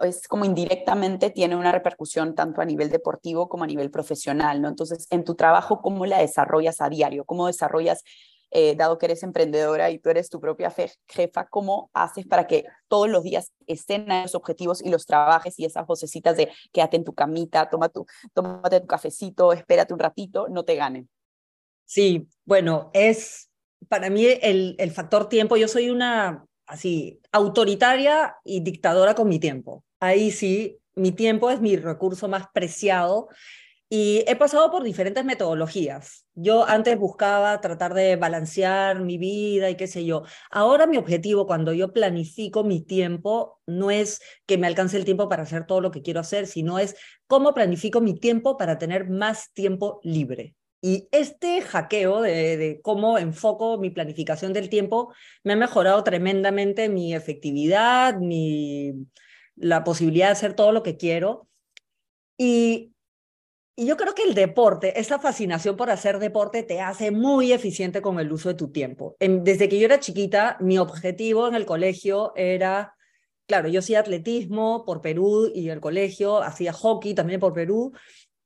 es 0.00 0.28
como 0.28 0.44
indirectamente 0.44 1.30
tiene 1.30 1.56
una 1.56 1.72
repercusión 1.72 2.34
tanto 2.34 2.60
a 2.60 2.64
nivel 2.64 2.90
deportivo 2.90 3.48
como 3.48 3.64
a 3.64 3.66
nivel 3.66 3.90
profesional, 3.90 4.60
¿no? 4.60 4.68
Entonces, 4.68 5.06
en 5.10 5.24
tu 5.24 5.34
trabajo, 5.34 5.80
¿cómo 5.80 6.06
la 6.06 6.18
desarrollas 6.18 6.80
a 6.80 6.88
diario? 6.88 7.24
¿Cómo 7.24 7.46
desarrollas, 7.46 8.02
eh, 8.50 8.74
dado 8.76 8.98
que 8.98 9.06
eres 9.06 9.22
emprendedora 9.22 9.90
y 9.90 9.98
tú 9.98 10.10
eres 10.10 10.30
tu 10.30 10.40
propia 10.40 10.72
jefa, 11.06 11.46
cómo 11.48 11.90
haces 11.92 12.26
para 12.26 12.46
que 12.46 12.64
todos 12.88 13.08
los 13.08 13.22
días 13.22 13.52
estén 13.66 14.06
los 14.08 14.34
objetivos 14.34 14.82
y 14.82 14.90
los 14.90 15.06
trabajes 15.06 15.58
y 15.58 15.64
esas 15.64 15.86
vocecitas 15.86 16.36
de 16.36 16.50
quédate 16.72 16.96
en 16.96 17.04
tu 17.04 17.14
camita, 17.14 17.68
toma 17.68 17.88
tu, 17.88 18.06
tómate 18.32 18.80
tu 18.80 18.86
cafecito, 18.86 19.52
espérate 19.52 19.92
un 19.92 20.00
ratito, 20.00 20.48
no 20.48 20.64
te 20.64 20.76
ganen? 20.76 21.08
Sí, 21.84 22.28
bueno, 22.44 22.90
es 22.92 23.50
para 23.88 24.10
mí 24.10 24.26
el, 24.26 24.74
el 24.78 24.90
factor 24.90 25.28
tiempo. 25.28 25.56
Yo 25.56 25.68
soy 25.68 25.90
una 25.90 26.46
así, 26.66 27.20
autoritaria 27.32 28.36
y 28.44 28.60
dictadora 28.60 29.14
con 29.14 29.28
mi 29.28 29.38
tiempo. 29.38 29.84
Ahí 30.00 30.30
sí, 30.30 30.78
mi 30.94 31.12
tiempo 31.12 31.50
es 31.50 31.60
mi 31.60 31.76
recurso 31.76 32.28
más 32.28 32.46
preciado 32.52 33.28
y 33.88 34.24
he 34.26 34.34
pasado 34.34 34.70
por 34.70 34.82
diferentes 34.82 35.24
metodologías. 35.24 36.26
Yo 36.34 36.66
antes 36.66 36.98
buscaba 36.98 37.60
tratar 37.60 37.94
de 37.94 38.16
balancear 38.16 39.00
mi 39.00 39.16
vida 39.16 39.70
y 39.70 39.76
qué 39.76 39.86
sé 39.86 40.04
yo. 40.04 40.24
Ahora 40.50 40.86
mi 40.86 40.96
objetivo 40.96 41.46
cuando 41.46 41.72
yo 41.72 41.92
planifico 41.92 42.64
mi 42.64 42.80
tiempo 42.80 43.60
no 43.66 43.90
es 43.92 44.20
que 44.44 44.58
me 44.58 44.66
alcance 44.66 44.96
el 44.96 45.04
tiempo 45.04 45.28
para 45.28 45.44
hacer 45.44 45.66
todo 45.66 45.80
lo 45.80 45.92
que 45.92 46.02
quiero 46.02 46.20
hacer, 46.20 46.46
sino 46.48 46.80
es 46.80 46.96
cómo 47.28 47.54
planifico 47.54 48.00
mi 48.00 48.18
tiempo 48.18 48.56
para 48.56 48.78
tener 48.78 49.08
más 49.08 49.52
tiempo 49.52 50.00
libre. 50.02 50.56
Y 50.86 51.08
este 51.10 51.62
hackeo 51.62 52.20
de, 52.20 52.78
cómo 52.80 53.18
enfoco 53.18 53.76
mi 53.76 53.90
planificación 53.90 54.52
del 54.52 54.68
tiempo 54.68 55.12
me 55.42 55.54
ha 55.54 55.56
mejorado 55.56 56.04
tremendamente 56.04 56.88
mi 56.88 57.12
efectividad, 57.12 58.18
mi, 58.18 58.92
la 59.56 59.82
posibilidad 59.82 60.26
de 60.26 60.32
hacer 60.34 60.54
todo 60.54 60.70
lo 60.70 60.84
que 60.84 60.96
quiero. 60.96 61.48
Y, 62.38 62.92
y 63.74 63.86
yo 63.86 63.96
creo 63.96 64.14
que 64.14 64.22
el 64.22 64.34
deporte, 64.34 65.00
esa 65.00 65.18
fascinación 65.18 65.76
por 65.76 65.90
hacer 65.90 66.20
deporte 66.20 66.62
te 66.62 66.80
hace 66.80 67.10
muy 67.10 67.50
eficiente 67.50 68.00
con 68.00 68.20
el 68.20 68.30
uso 68.30 68.50
de 68.50 68.54
tu 68.54 68.70
tiempo. 68.70 69.16
desde 69.18 69.68
que 69.68 69.80
yo 69.80 69.86
era 69.86 69.98
chiquita, 69.98 70.56
mi 70.60 70.78
objetivo 70.78 71.48
en 71.48 71.56
el 71.56 71.66
colegio 71.66 72.32
era 72.36 72.96
claro, 73.46 73.68
yo 73.68 73.78
hacía 73.78 74.00
atletismo 74.00 74.84
por 74.84 75.00
Perú 75.00 75.50
y 75.54 75.68
el 75.68 75.80
colegio, 75.80 76.42
hacía 76.42 76.72
hockey 76.72 77.14
también 77.14 77.40
por 77.40 77.52
Perú, 77.52 77.92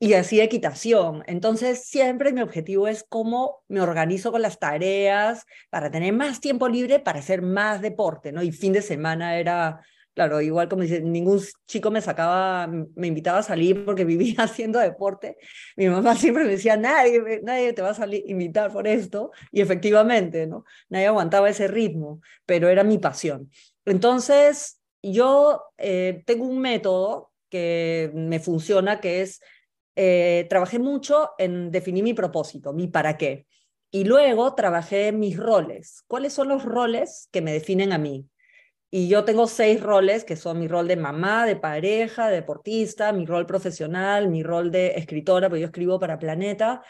y 0.02 0.14
así 0.14 0.40
equitación. 0.40 1.23
Entonces, 1.26 1.85
siempre 1.85 2.33
mi 2.33 2.40
objetivo 2.40 2.88
es 2.88 3.04
cómo 3.07 3.62
me 3.69 3.83
organizo 3.83 4.33
con 4.33 4.40
las 4.40 4.59
tareas 4.59 5.45
para 5.69 5.90
tener 5.90 6.14
más 6.14 6.40
tiempo 6.40 6.69
libre 6.69 7.00
para 7.00 7.19
hacer 7.19 7.42
más 7.42 7.83
deporte, 7.83 8.33
¿no? 8.33 8.42
Y 8.42 8.50
fin 8.50 8.73
de 8.73 8.80
semana 8.80 9.38
era, 9.38 9.83
claro, 10.14 10.40
igual 10.40 10.71
como 10.71 10.85
dice, 10.85 11.02
ningún 11.02 11.42
chico 11.66 11.90
me 11.90 12.00
sacaba, 12.00 12.66
me 12.66 13.09
invitaba 13.09 13.40
a 13.40 13.42
salir 13.42 13.85
porque 13.85 14.04
vivía 14.07 14.45
haciendo 14.45 14.78
deporte. 14.78 15.37
Mi 15.76 15.90
mamá 15.90 16.16
siempre 16.16 16.45
me 16.45 16.50
decía, 16.52 16.78
nadie, 16.78 17.42
nadie 17.42 17.75
te 17.75 17.83
va 17.83 17.90
a 17.90 17.95
salir, 17.95 18.25
invitar 18.26 18.73
por 18.73 18.88
esto. 18.88 19.33
Y 19.52 19.61
efectivamente, 19.61 20.47
¿no? 20.47 20.64
Nadie 20.88 21.09
aguantaba 21.09 21.50
ese 21.50 21.69
ritmo, 21.69 22.23
pero 22.47 22.71
era 22.71 22.85
mi 22.85 22.97
pasión. 22.97 23.50
Entonces, 23.85 24.80
yo 25.02 25.62
eh, 25.76 26.23
tengo 26.25 26.47
un 26.47 26.59
método 26.59 27.33
que 27.50 28.11
me 28.14 28.40
funciona, 28.40 28.99
que 29.00 29.21
es 29.21 29.42
eh, 30.02 30.47
trabajé 30.49 30.78
mucho 30.78 31.33
en 31.37 31.71
definir 31.71 32.02
mi 32.02 32.14
propósito, 32.14 32.73
mi 32.73 32.88
para 32.88 33.19
qué. 33.19 33.45
Y 33.90 34.04
luego 34.04 34.54
trabajé 34.54 35.12
mis 35.12 35.37
roles. 35.37 36.04
¿Cuáles 36.07 36.33
son 36.33 36.49
los 36.49 36.64
roles 36.64 37.28
que 37.30 37.42
me 37.42 37.52
definen 37.52 37.92
a 37.92 37.99
mí? 37.99 38.26
Y 38.90 39.09
yo 39.09 39.25
tengo 39.25 39.47
seis 39.47 39.83
roles, 39.83 40.25
que 40.25 40.37
son 40.37 40.59
mi 40.59 40.69
rol 40.69 40.88
de 40.88 40.97
mamá, 40.97 41.45
de 41.45 41.57
pareja, 41.57 42.28
de 42.28 42.37
deportista, 42.37 43.12
mi 43.12 43.26
rol 43.26 43.45
profesional, 43.45 44.28
mi 44.30 44.42
rol 44.42 44.71
de 44.71 44.95
escritora, 44.97 45.50
porque 45.50 45.61
yo 45.61 45.66
escribo 45.66 46.00
para 46.00 46.19
Planeta, 46.19 46.83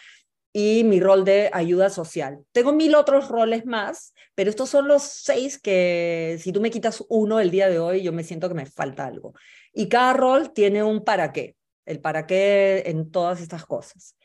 y 0.53 0.85
mi 0.85 1.01
rol 1.01 1.25
de 1.25 1.51
ayuda 1.53 1.91
social. 1.91 2.45
Tengo 2.53 2.73
mil 2.73 2.95
otros 2.95 3.27
roles 3.27 3.67
más, 3.67 4.15
pero 4.37 4.51
estos 4.51 4.71
son 4.71 4.87
los 4.87 5.03
seis 5.03 5.61
que 5.61 6.39
si 6.41 6.53
tú 6.53 6.61
me 6.61 6.71
quitas 6.71 7.05
uno 7.09 7.41
el 7.41 7.51
día 7.51 7.69
de 7.69 7.81
hoy, 7.81 8.03
yo 8.03 8.13
me 8.13 8.23
siento 8.23 8.49
que 8.49 8.55
me 8.55 8.67
falta 8.67 9.05
algo. 9.05 9.35
Y 9.73 9.89
cada 9.89 10.13
rol 10.13 10.53
tiene 10.53 10.85
un 10.85 11.03
para 11.03 11.33
qué 11.33 11.57
el 11.91 12.01
para 12.01 12.27
qué 12.27 12.85
en 12.87 13.11
todas 13.11 13.41
estas 13.41 13.67
cosas. 13.67 14.17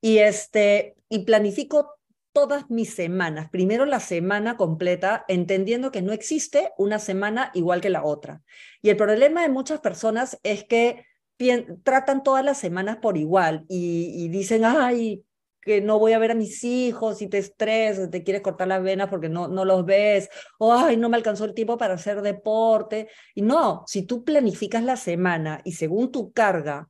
Y, 0.00 0.18
este, 0.18 0.96
y 1.08 1.24
planifico 1.24 1.98
todas 2.32 2.70
mis 2.70 2.94
semanas, 2.94 3.50
primero 3.50 3.84
la 3.84 3.98
semana 3.98 4.56
completa, 4.56 5.24
entendiendo 5.26 5.90
que 5.90 6.02
no 6.02 6.12
existe 6.12 6.70
una 6.78 7.00
semana 7.00 7.50
igual 7.54 7.80
que 7.80 7.90
la 7.90 8.04
otra. 8.04 8.42
Y 8.80 8.90
el 8.90 8.96
problema 8.96 9.42
de 9.42 9.48
muchas 9.48 9.80
personas 9.80 10.38
es 10.44 10.64
que 10.64 11.04
tratan 11.82 12.22
todas 12.22 12.44
las 12.44 12.58
semanas 12.58 12.98
por 12.98 13.16
igual 13.16 13.64
y, 13.68 14.28
dicen, 14.28 14.64
ay, 14.64 15.24
que 15.60 15.80
no 15.80 15.98
voy 15.98 16.12
a 16.12 16.18
ver 16.18 16.30
a 16.30 16.36
mis 16.36 16.62
hijos 16.64 17.20
y 17.22 17.28
te 17.28 17.38
estresas, 17.38 18.10
te 18.10 18.22
quieres 18.22 18.42
cortar 18.42 18.68
las 18.68 18.82
venas 18.82 19.08
porque 19.08 19.28
no, 19.28 19.48
no 19.48 19.64
los 19.64 19.84
ves, 19.84 20.28
o 20.58 20.72
ay, 20.72 20.96
no 20.96 21.08
me 21.08 21.16
alcanzó 21.16 21.44
el 21.44 21.54
tiempo 21.54 21.76
para 21.76 21.94
hacer 21.94 22.22
deporte. 22.22 23.08
Y 23.34 23.42
no, 23.42 23.84
si 23.86 24.02
tú 24.02 24.24
planificas 24.24 24.82
la 24.82 24.96
semana 24.96 25.60
y 25.64 25.72
según 25.72 26.12
tu 26.12 26.32
carga 26.32 26.88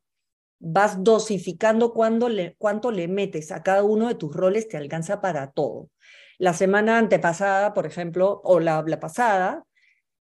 vas 0.59 1.03
dosificando 1.05 1.93
le, 2.29 2.57
cuánto 2.59 2.91
le 2.91 3.09
metes 3.09 3.53
a 3.53 3.63
cada 3.63 3.83
uno 3.83 4.09
de 4.09 4.15
tus 4.15 4.35
roles, 4.35 4.69
te 4.69 4.77
alcanza 4.77 5.21
para 5.21 5.51
todo. 5.51 5.91
La 6.39 6.55
semana 6.55 6.99
antepasada, 6.99 7.75
por 7.75 7.87
ejemplo, 7.87 8.41
o 8.45 8.61
la, 8.61 8.83
la 8.87 9.01
pasada, 9.01 9.65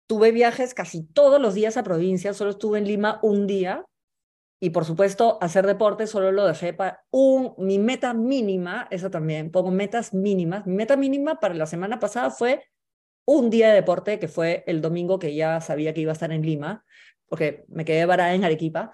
tuve 0.07 0.31
viajes 0.31 0.73
casi 0.73 1.03
todos 1.03 1.41
los 1.41 1.53
días 1.53 1.77
a 1.77 1.83
provincia, 1.83 2.33
solo 2.33 2.51
estuve 2.51 2.79
en 2.79 2.85
Lima 2.85 3.19
un 3.21 3.47
día 3.47 3.85
y 4.61 4.71
por 4.71 4.83
supuesto, 4.83 5.37
hacer 5.41 5.65
deporte 5.65 6.05
solo 6.05 6.31
lo 6.31 6.45
dejé 6.45 6.73
para 6.73 7.03
un, 7.11 7.53
mi 7.57 7.79
meta 7.79 8.13
mínima, 8.13 8.87
eso 8.91 9.09
también, 9.09 9.51
pongo 9.51 9.71
metas 9.71 10.13
mínimas. 10.13 10.67
Mi 10.67 10.75
meta 10.75 10.97
mínima 10.97 11.39
para 11.39 11.53
la 11.53 11.65
semana 11.65 11.99
pasada 11.99 12.29
fue 12.29 12.65
un 13.25 13.49
día 13.49 13.69
de 13.69 13.75
deporte, 13.75 14.19
que 14.19 14.27
fue 14.27 14.63
el 14.67 14.81
domingo 14.81 15.17
que 15.17 15.33
ya 15.33 15.61
sabía 15.61 15.93
que 15.93 16.01
iba 16.01 16.11
a 16.11 16.13
estar 16.13 16.31
en 16.33 16.41
Lima, 16.41 16.83
porque 17.27 17.63
me 17.69 17.85
quedé 17.85 18.05
varada 18.05 18.33
en 18.33 18.43
Arequipa. 18.43 18.91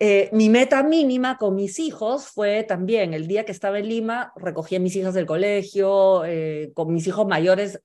Eh, 0.00 0.28
mi 0.32 0.48
meta 0.48 0.82
mínima 0.82 1.38
con 1.38 1.54
mis 1.54 1.78
hijos 1.78 2.28
fue 2.28 2.62
también 2.62 3.14
el 3.14 3.26
día 3.26 3.44
que 3.44 3.52
estaba 3.52 3.78
en 3.78 3.88
Lima, 3.88 4.32
recogí 4.36 4.76
a 4.76 4.80
mis 4.80 4.94
hijas 4.96 5.14
del 5.14 5.26
colegio, 5.26 6.24
eh, 6.26 6.72
con 6.74 6.92
mis 6.92 7.06
hijos 7.06 7.26
mayores, 7.26 7.80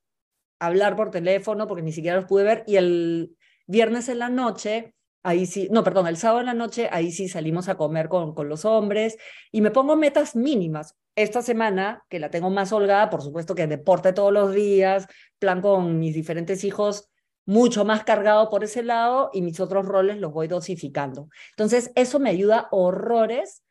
hablar 0.60 0.96
por 0.96 1.12
teléfono 1.12 1.68
porque 1.68 1.84
ni 1.84 1.92
siquiera 1.92 2.18
los 2.18 2.26
pude 2.26 2.44
ver, 2.44 2.64
y 2.68 2.76
el 2.76 3.36
viernes 3.68 4.10
en 4.10 4.20
la 4.20 4.30
noche 4.30 4.94
ahí 5.24 5.46
sí, 5.46 5.70
no, 5.72 5.84
perdón, 5.84 6.08
el 6.08 6.18
sábado 6.18 6.42
en 6.42 6.48
la 6.48 6.54
noche, 6.54 6.90
ahí 6.92 7.12
sí 7.12 7.30
salimos 7.30 7.70
a 7.70 7.76
comer 7.76 8.10
con, 8.10 8.36
con 8.36 8.50
los 8.50 8.66
hombres 8.66 9.18
y 9.52 9.62
me 9.62 9.72
pongo 9.72 9.96
metas 9.96 10.36
mínimas. 10.36 10.96
Esta 11.16 11.42
semana, 11.42 12.04
que 12.10 12.20
la 12.20 12.30
tengo 12.30 12.50
más 12.50 12.72
holgada, 12.74 13.10
por 13.10 13.22
supuesto 13.22 13.56
que 13.56 13.68
deporte 13.68 14.14
todos 14.14 14.34
los 14.34 14.54
días, 14.54 15.08
plan 15.40 15.62
con 15.62 16.00
mis 16.00 16.14
diferentes 16.14 16.64
hijos 16.64 17.10
mucho 17.46 17.86
más 17.86 18.04
cargado 18.04 18.50
por 18.50 18.64
ese 18.64 18.84
lado 18.84 19.30
y 19.34 19.42
mis 19.42 19.60
otros 19.60 19.86
roles 19.86 20.18
los 20.18 20.32
voy 20.32 20.48
dosificando. 20.48 21.30
Entonces, 21.52 21.92
eso 21.96 22.20
me 22.20 22.30
ayuda 22.30 22.68
horrores 22.72 23.64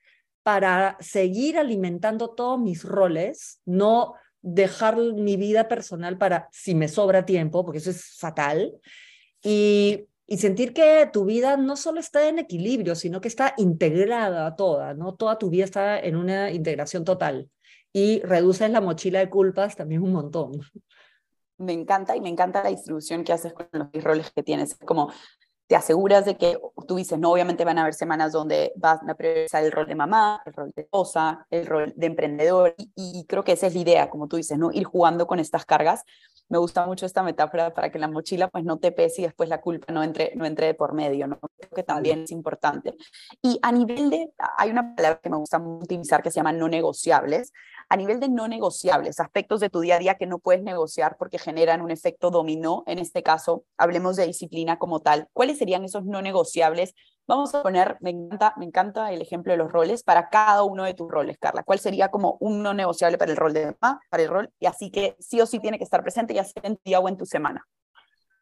para 0.43 0.97
seguir 1.01 1.59
alimentando 1.59 2.31
todos 2.31 2.59
mis 2.59 2.85
roles, 2.85 3.61
no 3.65 4.15
dejar 4.41 4.97
mi 4.97 5.37
vida 5.37 5.69
personal 5.69 6.19
para 6.19 6.49
si 6.51 6.75
me 6.75 6.89
sobra 6.89 7.25
tiempo, 7.25 7.65
porque 7.65 7.79
eso 7.79 7.91
es 7.91 8.17
fatal, 8.19 8.73
y 9.43 10.07
y 10.33 10.39
sentir 10.39 10.73
que 10.73 11.11
tu 11.13 11.27
vida 11.27 11.59
no 11.59 11.77
solo 11.77 12.01
está 12.01 12.27
en 12.27 12.39
equilibrio, 12.39 12.95
sino 12.95 13.21
que 13.21 13.29
está 13.29 13.53
integrada 13.59 14.57
toda, 14.57 14.95
¿no? 14.95 15.15
Toda 15.15 15.37
tu 15.39 15.51
vida 15.51 15.65
está 15.65 16.01
en 16.01 16.17
una 16.17 16.51
integración 16.51 17.05
total 17.05 17.51
y 17.93 18.21
reduces 18.23 18.71
la 18.71 18.81
mochila 18.81 19.19
de 19.19 19.29
culpas 19.29 19.77
también 19.77 20.03
un 20.03 20.13
montón. 20.13 20.53
Me 21.63 21.73
encanta 21.73 22.17
y 22.17 22.21
me 22.21 22.29
encanta 22.29 22.63
la 22.63 22.71
distribución 22.71 23.25
que 23.25 23.33
haces 23.33 23.53
con 23.53 23.69
los 23.73 24.05
roles 24.05 24.31
que 24.31 24.43
tienes. 24.43 24.75
Como 24.75 25.13
te 25.67 25.77
aseguras 25.77 26.25
de 26.25 26.37
que 26.37 26.59
tú 26.87 26.97
dices, 26.97 27.19
no, 27.19 27.33
obviamente 27.33 27.65
van 27.65 27.79
a 27.79 27.83
haber 27.83 27.95
semanas 27.95 28.33
donde 28.33 28.73
vas 28.77 29.01
a 29.09 29.15
priorizar 29.15 29.65
el 29.65 29.73
rol 29.73 29.87
de 29.87 29.95
mamá, 29.95 30.43
el 30.45 30.53
rol 30.53 30.73
de 30.75 30.83
esposa, 30.83 31.47
el 31.51 31.65
rol 31.65 31.93
de 31.97 32.07
emprendedor, 32.07 32.75
y, 32.77 32.91
y, 32.95 33.25
creo 33.27 33.43
que 33.43 33.53
esa 33.53 33.69
es 33.69 33.75
la 33.75 33.81
idea, 33.81 34.11
como 34.11 34.29
tú 34.29 34.37
dices, 34.37 34.59
¿no? 34.59 34.71
Ir 34.73 34.85
jugando 34.85 35.27
con 35.27 35.39
estas 35.39 35.65
cargas. 35.65 36.03
Me 36.53 36.59
gusta 36.59 36.85
mucho 36.85 37.07
esta 37.07 37.23
metáfora 37.23 37.73
para 37.73 37.91
que 37.91 37.99
la 37.99 38.09
mochila 38.09 38.47
pues 38.49 38.63
no 38.63 38.79
te 38.79 38.93
pese 38.93 39.23
y 39.23 39.25
después 39.25 39.49
la 39.49 39.63
culpa 39.63 39.91
no 39.91 40.03
entre, 40.03 40.33
no 40.37 40.45
entre 40.45 40.75
por 40.75 40.93
medio, 40.93 41.27
¿no? 41.27 41.39
Creo 41.39 41.71
que 41.75 41.83
también 41.83 42.25
es 42.25 42.31
importante. 42.31 42.95
Y 43.41 43.59
a 43.63 43.73
nivel 43.73 44.11
de, 44.11 44.31
hay 44.59 44.71
una 44.71 44.95
palabra 44.95 45.19
que 45.23 45.31
me 45.31 45.39
gusta 45.39 45.59
utilizar 45.59 46.23
que 46.23 46.31
se 46.31 46.41
llama 46.41 46.53
no 46.53 46.69
negociables, 46.69 47.55
a 47.89 47.97
nivel 47.97 48.21
de 48.21 48.29
no 48.29 48.49
negociables, 48.49 49.19
aspectos 49.19 49.61
de 49.61 49.71
tu 49.71 49.81
día 49.81 49.97
a 49.97 49.99
día 49.99 50.17
que 50.17 50.27
no 50.27 50.41
puedes 50.41 50.63
negociar 50.63 51.17
porque 51.19 51.39
generan 51.39 51.81
un 51.81 51.91
efecto 51.91 52.31
dominó, 52.31 52.85
en 52.87 52.99
este 52.99 53.23
caso, 53.23 53.65
hablemos 53.79 54.17
de 54.17 54.27
disciplina 54.27 54.79
como 54.79 55.01
tal, 55.01 55.29
¿cuáles 55.33 55.57
serían 55.57 55.85
esos 55.85 56.05
no 56.05 56.21
negociables? 56.21 56.95
Vamos 57.27 57.55
a 57.55 57.63
poner, 57.63 57.97
me 58.01 58.11
encanta, 58.11 58.55
me 58.57 58.65
encanta 58.65 59.13
el 59.13 59.23
ejemplo 59.23 59.53
de 59.53 59.57
los 59.57 59.71
roles 59.71 60.03
para 60.03 60.29
cada 60.29 60.65
uno 60.65 60.85
de 60.85 60.95
tus 60.95 61.11
roles, 61.11 61.39
Carla. 61.39 61.63
¿Cuál 61.63 61.79
sería 61.79 62.09
como 62.09 62.37
un 62.41 62.63
no 62.63 62.75
negociable 62.75 63.19
para 63.19 63.31
el 63.31 63.37
rol 63.37 63.53
de 63.53 63.67
mamá, 63.81 64.01
para 64.11 64.23
el 64.23 64.29
rol? 64.29 64.51
Y 64.59 64.67
así 64.67 64.91
que 64.91 65.17
sí 65.21 65.41
o 65.41 65.47
sí 65.47 65.61
tiene 65.61 65.79
que 65.79 65.85
estar 65.85 66.03
presente, 66.03 66.35
ya 66.35 66.45
sea 66.45 66.63
en 66.65 66.77
tu 66.77 66.83
día 66.85 67.01
o 67.01 67.09
en 67.09 67.17
tu 67.17 67.27
semana. 67.27 67.67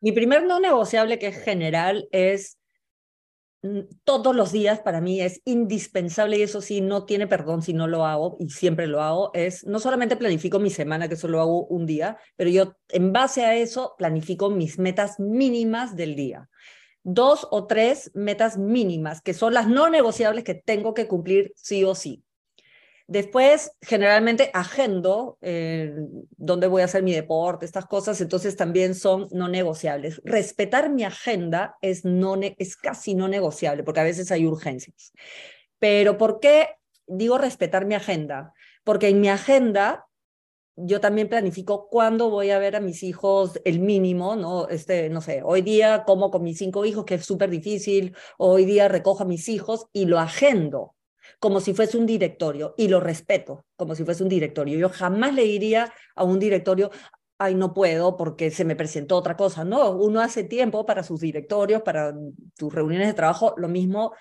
Mi 0.01 0.13
primer 0.13 0.45
no 0.45 0.61
negociable 0.61 1.19
que 1.19 1.27
es 1.27 1.43
general 1.43 2.09
es 2.11 2.59
Mm, 3.63 3.81
todos 4.05 4.35
los 4.35 4.53
días 4.53 4.81
para 4.81 5.03
mí 5.03 5.21
es 5.21 5.43
indispensable 5.45 6.39
y 6.39 6.43
eso 6.43 6.63
sí, 6.63 6.81
no 6.81 7.05
tiene 7.05 7.27
perdón 7.27 7.61
si 7.61 7.75
no 7.75 7.87
lo 7.87 8.07
hago 8.07 8.37
y 8.39 8.49
siempre 8.49 8.87
lo 8.87 9.03
hago, 9.03 9.31
es 9.35 9.67
no 9.67 9.79
solamente 9.81 10.17
planifico 10.17 10.59
mi 10.59 10.71
semana, 10.71 11.09
que 11.09 11.17
solo 11.17 11.41
hago 11.41 11.67
un 11.67 11.85
día, 11.85 12.17
pero 12.37 12.49
yo 12.49 12.77
en 12.89 13.13
base 13.13 13.45
a 13.45 13.55
eso 13.55 13.95
planifico 13.99 14.49
mis 14.49 14.79
metas 14.79 15.21
mínimas 15.21 15.95
del 15.95 16.17
día. 16.17 16.49
Dos 17.03 17.49
o 17.51 17.67
tres 17.67 18.11
metas 18.15 18.59
mínimas, 18.59 19.23
que 19.23 19.35
son 19.35 19.55
las 19.55 19.69
no 19.69 19.89
negociables 19.89 20.45
que 20.45 20.55
tengo 20.55 20.95
que 20.95 21.09
cumplir 21.09 21.53
sí 21.57 21.85
o 21.85 21.95
sí. 21.95 22.23
Después, 23.11 23.73
generalmente 23.83 24.53
agendo 24.55 25.37
eh, 25.41 25.93
dónde 26.37 26.69
voy 26.69 26.83
a 26.83 26.85
hacer 26.85 27.03
mi 27.03 27.13
deporte, 27.13 27.67
estas 27.67 27.87
cosas, 27.87 28.21
entonces 28.21 28.55
también 28.55 28.95
son 28.95 29.27
no 29.33 29.49
negociables. 29.49 30.23
Respetar 30.25 30.91
mi 30.91 31.03
agenda 31.03 31.77
es, 31.81 32.05
no 32.05 32.37
es 32.41 32.77
casi 32.77 33.17
no 33.17 33.27
negociable, 33.27 33.83
porque 33.83 33.99
a 33.99 34.05
veces 34.05 34.31
hay 34.31 34.47
urgencias. 34.47 35.13
Pero 35.81 36.19
¿por 36.19 36.39
qué 36.39 36.69
digo 37.09 37.37
respetar 37.37 37.85
mi 37.85 37.97
agenda? 37.97 38.55
Porque 38.85 39.09
en 39.09 39.21
mi 39.21 39.29
agenda 39.29 40.07
yo 40.87 41.01
también 41.01 41.29
planifico 41.29 41.89
cuándo 41.89 42.31
voy 42.31 42.51
a 42.51 42.59
ver 42.59 42.77
a 42.77 42.81
mis 42.81 43.03
hijos 43.03 43.61
el 43.65 43.81
mínimo, 43.81 44.37
¿no? 44.37 44.69
Este, 44.69 45.09
no 45.11 45.21
sé, 45.21 45.43
hoy 45.45 45.63
día 45.63 46.05
como 46.05 46.31
con 46.31 46.43
mis 46.43 46.59
cinco 46.59 46.85
hijos, 46.85 47.05
que 47.05 47.15
es 47.15 47.25
súper 47.25 47.51
difícil, 47.51 48.17
hoy 48.39 48.65
día 48.65 48.89
recojo 48.89 49.23
a 49.23 49.27
mis 49.27 49.49
hijos 49.49 49.87
y 49.93 50.07
lo 50.07 50.19
agendo 50.19 50.95
como 51.39 51.61
si 51.61 51.75
fuese 51.75 51.97
un 51.97 52.07
directorio 52.07 52.75
y 52.77 52.89
lo 52.89 53.01
respeto 53.01 53.65
como 53.77 53.95
si 53.95 54.05
fuese 54.05 54.23
un 54.23 54.29
directorio. 54.29 54.79
Yo 54.79 54.89
jamás 54.89 55.35
le 55.35 55.45
diría 55.45 55.93
a 56.15 56.25
un 56.25 56.39
directorio, 56.39 56.91
ay, 57.39 57.55
no 57.55 57.73
puedo 57.73 58.17
porque 58.17 58.51
se 58.51 58.65
me 58.65 58.77
presentó 58.77 59.17
otra 59.17 59.37
cosa. 59.37 59.65
No, 59.65 59.93
uno 59.93 60.21
hace 60.21 60.45
tiempo 60.45 60.85
para 60.85 61.03
sus 61.03 61.21
directorios, 61.21 61.83
para 61.83 62.15
tus 62.57 62.73
reuniones 62.73 63.09
de 63.09 63.15
trabajo, 63.15 63.55
lo 63.57 63.69
mismo 63.69 64.13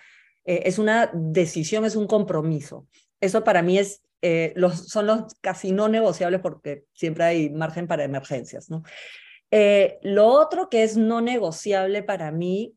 eh, 0.45 0.63
es 0.65 0.79
una 0.79 1.11
decisión, 1.13 1.85
es 1.85 1.95
un 1.95 2.07
compromiso. 2.07 2.87
Eso 3.19 3.43
para 3.43 3.61
mí 3.61 3.77
es, 3.77 4.01
eh, 4.21 4.53
los, 4.55 4.89
son 4.89 5.07
los 5.07 5.33
casi 5.41 5.71
no 5.71 5.87
negociables 5.87 6.41
porque 6.41 6.83
siempre 6.93 7.23
hay 7.23 7.49
margen 7.49 7.87
para 7.87 8.03
emergencias. 8.03 8.69
¿no? 8.69 8.83
Eh, 9.51 9.99
lo 10.01 10.27
otro 10.27 10.69
que 10.69 10.83
es 10.83 10.97
no 10.97 11.21
negociable 11.21 12.03
para 12.03 12.31
mí 12.31 12.75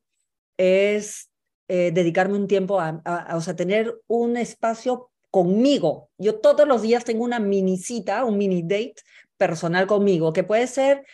es 0.56 1.30
eh, 1.68 1.90
dedicarme 1.92 2.36
un 2.36 2.46
tiempo 2.48 2.80
a, 2.80 3.02
o 3.34 3.40
sea, 3.40 3.56
tener 3.56 3.98
un 4.06 4.36
espacio 4.36 5.10
conmigo. 5.30 6.10
Yo 6.18 6.36
todos 6.36 6.68
los 6.68 6.82
días 6.82 7.04
tengo 7.04 7.24
una 7.24 7.40
mini 7.40 7.78
cita, 7.78 8.24
un 8.24 8.38
mini 8.38 8.62
date 8.62 8.96
personal 9.36 9.86
conmigo, 9.86 10.32
que 10.32 10.44
puede 10.44 10.66
ser 10.66 11.04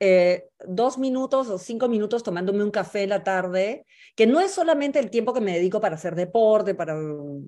eh, 0.00 0.48
dos 0.66 0.98
minutos 0.98 1.48
o 1.48 1.58
cinco 1.58 1.88
minutos 1.88 2.22
tomándome 2.22 2.64
un 2.64 2.70
café 2.70 3.04
en 3.04 3.10
la 3.10 3.22
tarde, 3.22 3.86
que 4.16 4.26
no 4.26 4.40
es 4.40 4.52
solamente 4.52 4.98
el 4.98 5.10
tiempo 5.10 5.32
que 5.32 5.40
me 5.40 5.54
dedico 5.54 5.80
para 5.80 5.94
hacer 5.94 6.14
deporte, 6.14 6.74
para 6.74 6.96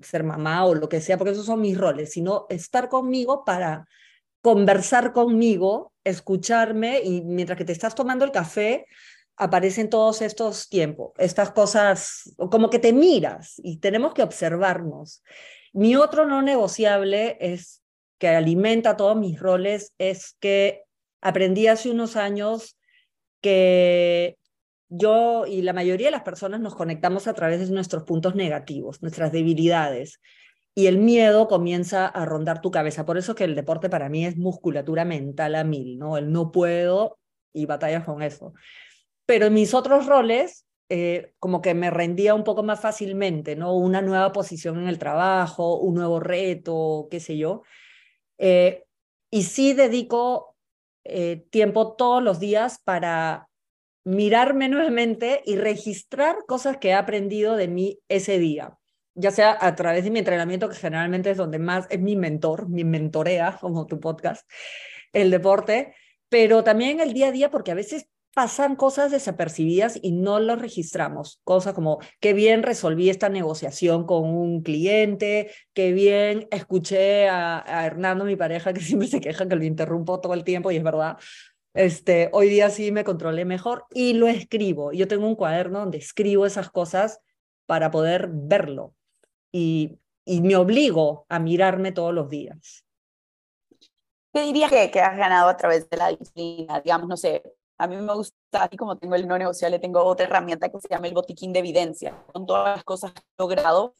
ser 0.01 0.23
mamá 0.23 0.65
o 0.65 0.75
lo 0.75 0.89
que 0.89 1.01
sea, 1.01 1.17
porque 1.17 1.31
esos 1.31 1.45
son 1.45 1.61
mis 1.61 1.77
roles, 1.77 2.11
sino 2.11 2.45
estar 2.49 2.89
conmigo 2.89 3.43
para 3.45 3.87
conversar 4.41 5.13
conmigo, 5.13 5.93
escucharme 6.03 7.01
y 7.03 7.21
mientras 7.21 7.57
que 7.57 7.65
te 7.65 7.73
estás 7.73 7.95
tomando 7.95 8.23
el 8.23 8.31
café, 8.31 8.85
aparecen 9.35 9.89
todos 9.89 10.21
estos 10.21 10.67
tiempos, 10.69 11.11
estas 11.17 11.51
cosas, 11.51 12.33
como 12.51 12.69
que 12.69 12.79
te 12.79 12.93
miras 12.93 13.55
y 13.57 13.77
tenemos 13.77 14.13
que 14.13 14.23
observarnos. 14.23 15.23
Mi 15.73 15.95
otro 15.95 16.25
no 16.25 16.41
negociable 16.41 17.37
es 17.39 17.83
que 18.17 18.29
alimenta 18.29 18.97
todos 18.97 19.15
mis 19.15 19.39
roles, 19.39 19.93
es 19.99 20.35
que 20.39 20.86
aprendí 21.21 21.67
hace 21.67 21.89
unos 21.89 22.15
años 22.15 22.77
que 23.41 24.37
yo 24.89 25.45
y 25.45 25.61
la 25.61 25.73
mayoría 25.73 26.07
de 26.07 26.11
las 26.11 26.23
personas 26.23 26.59
nos 26.61 26.75
conectamos 26.75 27.27
a 27.27 27.33
través 27.33 27.67
de 27.67 27.73
nuestros 27.73 28.03
puntos 28.03 28.35
negativos, 28.35 29.01
nuestras 29.01 29.31
debilidades. 29.31 30.21
Y 30.75 30.87
el 30.87 30.99
miedo 30.99 31.47
comienza 31.47 32.05
a 32.05 32.25
rondar 32.25 32.61
tu 32.61 32.69
cabeza. 32.71 33.05
Por 33.05 33.17
eso 33.17 33.35
que 33.35 33.43
el 33.43 33.55
deporte 33.55 33.89
para 33.89 34.09
mí 34.09 34.25
es 34.25 34.37
musculatura 34.37 35.05
mental 35.05 35.55
a 35.55 35.63
mil, 35.63 35.97
¿no? 35.97 36.17
El 36.17 36.31
no 36.31 36.51
puedo 36.51 37.17
y 37.51 37.65
batallas 37.65 38.05
con 38.05 38.21
eso 38.21 38.53
pero 39.27 39.45
en 39.47 39.53
mis 39.53 39.75
otros 39.75 40.07
roles, 40.07 40.65
eh, 40.89 41.33
como 41.39 41.61
que 41.61 41.75
me 41.75 41.91
rendía 41.91 42.33
un 42.33 42.45
poco 42.45 42.63
más 42.63 42.79
fácilmente, 42.79 43.55
¿no? 43.57 43.75
Una 43.75 44.01
nueva 44.01 44.31
posición 44.31 44.79
en 44.79 44.87
el 44.87 44.97
trabajo, 44.97 45.77
un 45.79 45.95
nuevo 45.95 46.21
reto, 46.21 47.07
qué 47.11 47.19
sé 47.19 47.37
yo. 47.37 47.63
Eh, 48.39 48.85
y 49.29 49.43
sí 49.43 49.73
dedico 49.73 50.55
eh, 51.09 51.45
tiempo 51.49 51.95
todos 51.95 52.21
los 52.21 52.39
días 52.39 52.79
para 52.83 53.47
mirarme 54.03 54.69
nuevamente 54.69 55.41
y 55.45 55.57
registrar 55.57 56.37
cosas 56.47 56.77
que 56.77 56.89
he 56.89 56.93
aprendido 56.93 57.55
de 57.55 57.67
mí 57.67 57.99
ese 58.07 58.39
día, 58.39 58.77
ya 59.15 59.31
sea 59.31 59.57
a 59.59 59.75
través 59.75 60.05
de 60.05 60.11
mi 60.11 60.19
entrenamiento, 60.19 60.69
que 60.69 60.75
generalmente 60.75 61.31
es 61.31 61.37
donde 61.37 61.59
más 61.59 61.87
es 61.89 61.99
mi 61.99 62.15
mentor, 62.15 62.69
mi 62.69 62.83
mentorea, 62.83 63.57
como 63.59 63.85
tu 63.85 63.99
podcast, 63.99 64.49
el 65.11 65.29
deporte, 65.29 65.93
pero 66.29 66.63
también 66.63 66.99
el 66.99 67.13
día 67.13 67.27
a 67.27 67.31
día, 67.31 67.51
porque 67.51 67.71
a 67.71 67.75
veces 67.75 68.07
pasan 68.33 68.75
cosas 68.75 69.11
desapercibidas 69.11 69.99
y 70.01 70.11
no 70.11 70.39
lo 70.39 70.55
registramos. 70.55 71.41
Cosas 71.43 71.73
como, 71.73 71.99
qué 72.19 72.33
bien 72.33 72.63
resolví 72.63 73.09
esta 73.09 73.29
negociación 73.29 74.05
con 74.05 74.25
un 74.25 74.61
cliente, 74.61 75.51
qué 75.73 75.91
bien 75.91 76.47
escuché 76.51 77.27
a, 77.29 77.63
Hernando, 77.85 78.25
mi 78.25 78.35
pareja, 78.35 78.73
que 78.73 78.79
siempre 78.81 79.07
se 79.07 79.21
queja 79.21 79.47
que 79.47 79.55
lo 79.55 79.63
interrumpo 79.63 80.19
todo 80.19 80.33
el 80.33 80.43
tiempo 80.43 80.71
y 80.71 80.77
es 80.77 80.83
verdad. 80.83 81.17
Este, 81.73 82.29
hoy 82.33 82.49
día 82.49 82.69
sí 82.69 82.91
me 82.91 83.03
controlé 83.03 83.45
mejor 83.45 83.85
y 83.91 84.13
lo 84.13 84.27
escribo. 84.27 84.91
Yo 84.91 85.07
tengo 85.07 85.27
un 85.27 85.35
cuaderno 85.35 85.79
donde 85.79 85.97
escribo 85.97 86.45
esas 86.45 86.69
cosas 86.69 87.19
para 87.65 87.91
poder 87.91 88.29
verlo 88.31 88.93
y, 89.51 89.99
y 90.25 90.41
me 90.41 90.55
obligo 90.55 91.25
a 91.29 91.39
mirarme 91.39 91.91
todos 91.91 92.13
los 92.13 92.29
días. 92.29 92.85
¿Qué 94.33 94.41
dirías 94.41 94.69
que, 94.69 94.91
que 94.91 95.01
has 95.01 95.17
ganado 95.17 95.49
a 95.49 95.57
través 95.57 95.89
de 95.89 95.97
la 95.97 96.09
disciplina? 96.09 96.81
Digamos, 96.81 97.07
no 97.07 97.17
sé, 97.17 97.41
a 97.77 97.87
mí 97.87 97.95
me 97.95 98.13
gusta, 98.13 98.35
así 98.51 98.77
como 98.77 98.97
tengo 98.97 99.15
el 99.15 99.27
no 99.27 99.37
negociable, 99.37 99.79
tengo 99.79 100.03
otra 100.03 100.25
herramienta 100.25 100.69
que 100.69 100.79
se 100.79 100.87
llama 100.89 101.07
el 101.07 101.13
botiquín 101.13 101.53
de 101.53 101.59
evidencia, 101.59 102.15
con 102.33 102.45
todas 102.45 102.77
las 102.77 102.83
cosas 102.83 103.13
que 103.13 103.19
he 103.19 103.41
logrado 103.41 103.95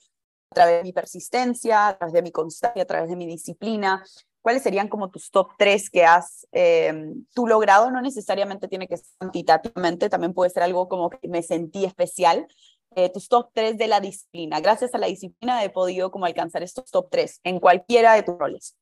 a 0.51 0.55
través 0.55 0.77
de 0.77 0.83
mi 0.83 0.93
persistencia, 0.93 1.89
a 1.89 1.97
través 1.97 2.13
de 2.13 2.21
mi 2.21 2.31
constancia, 2.31 2.83
a 2.83 2.85
través 2.85 3.09
de 3.09 3.15
mi 3.15 3.27
disciplina. 3.27 4.03
¿Cuáles 4.41 4.63
serían 4.63 4.87
como 4.87 5.09
tus 5.09 5.29
top 5.29 5.49
tres 5.57 5.89
que 5.89 6.05
has 6.05 6.47
eh, 6.53 6.93
tú 7.33 7.47
logrado? 7.47 7.91
No 7.91 8.01
necesariamente 8.01 8.67
tiene 8.67 8.87
que 8.87 8.97
ser 8.97 9.07
cuantitativamente, 9.17 10.09
también 10.09 10.33
puede 10.33 10.49
ser 10.49 10.63
algo 10.63 10.87
como 10.87 11.09
que 11.09 11.27
me 11.27 11.43
sentí 11.43 11.85
especial. 11.85 12.47
Eh, 12.95 13.09
tus 13.09 13.27
top 13.27 13.51
tres 13.53 13.77
de 13.77 13.87
la 13.87 13.99
disciplina. 13.99 14.59
Gracias 14.59 14.95
a 14.95 14.97
la 14.97 15.07
disciplina 15.07 15.63
he 15.63 15.69
podido 15.69 16.09
como 16.09 16.25
alcanzar 16.25 16.63
estos 16.63 16.89
top 16.89 17.09
tres 17.11 17.41
en 17.43 17.59
cualquiera 17.59 18.13
de 18.13 18.23
tus 18.23 18.37
roles. 18.37 18.75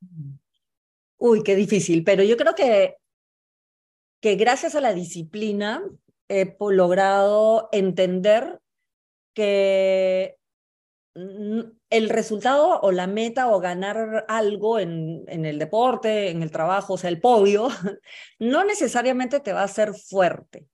Uy, 1.17 1.43
qué 1.43 1.55
difícil, 1.55 2.03
pero 2.03 2.23
yo 2.23 2.37
creo 2.37 2.55
que 2.55 2.97
que 4.25 4.37
gracias 4.37 4.73
a 4.73 4.81
la 4.81 4.95
disciplina 4.95 5.83
he 6.29 6.57
logrado 6.59 7.69
entender 7.71 8.59
que 9.35 10.37
el 11.13 12.09
resultado 12.09 12.79
o 12.81 12.91
la 12.91 13.05
meta 13.05 13.49
o 13.49 13.59
ganar 13.59 14.25
algo 14.27 14.79
en, 14.79 15.25
en, 15.27 15.45
el 15.45 15.59
deporte, 15.59 16.31
en 16.31 16.41
el 16.41 16.49
trabajo, 16.49 16.93
o 16.93 16.97
sea, 16.97 17.11
el 17.11 17.21
podio, 17.21 17.67
no 18.39 18.63
necesariamente 18.63 19.41
te 19.41 19.53
va 19.53 19.61
a 19.61 19.65
hacer 19.65 19.93
fuerte. 19.93 20.65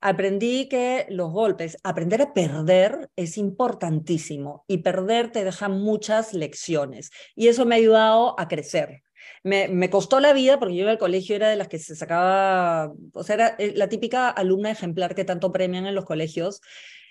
Aprendí 0.00 0.66
que 0.66 1.04
los 1.10 1.30
golpes, 1.30 1.76
aprender 1.84 2.22
a 2.22 2.32
perder 2.32 3.10
es 3.14 3.36
importantísimo 3.36 4.64
y 4.68 4.78
perder 4.78 5.32
te 5.32 5.44
deja 5.44 5.68
muchas 5.68 6.32
lecciones 6.32 7.10
y 7.34 7.48
eso 7.48 7.66
me 7.66 7.74
ha 7.74 7.78
ayudado 7.78 8.40
a 8.40 8.48
crecer. 8.48 9.02
Me, 9.46 9.90
costó 9.90 10.20
la 10.20 10.32
vida 10.32 10.58
porque 10.58 10.76
yo 10.76 10.84
en 10.84 10.90
el 10.90 10.98
colegio 10.98 11.36
era 11.36 11.48
de 11.48 11.56
las 11.56 11.68
que 11.68 11.78
se 11.78 11.94
sacaba, 11.94 12.92
o 13.12 13.22
sea, 13.22 13.34
era 13.34 13.48
eh, 13.58 13.72
la 13.76 13.88
típica 13.88 14.28
alumna 14.28 14.70
ejemplar 14.70 15.14
que 15.14 15.24
tanto 15.24 15.52
premian 15.52 15.86
en 15.86 15.94
los 15.94 16.04
colegios. 16.04 16.60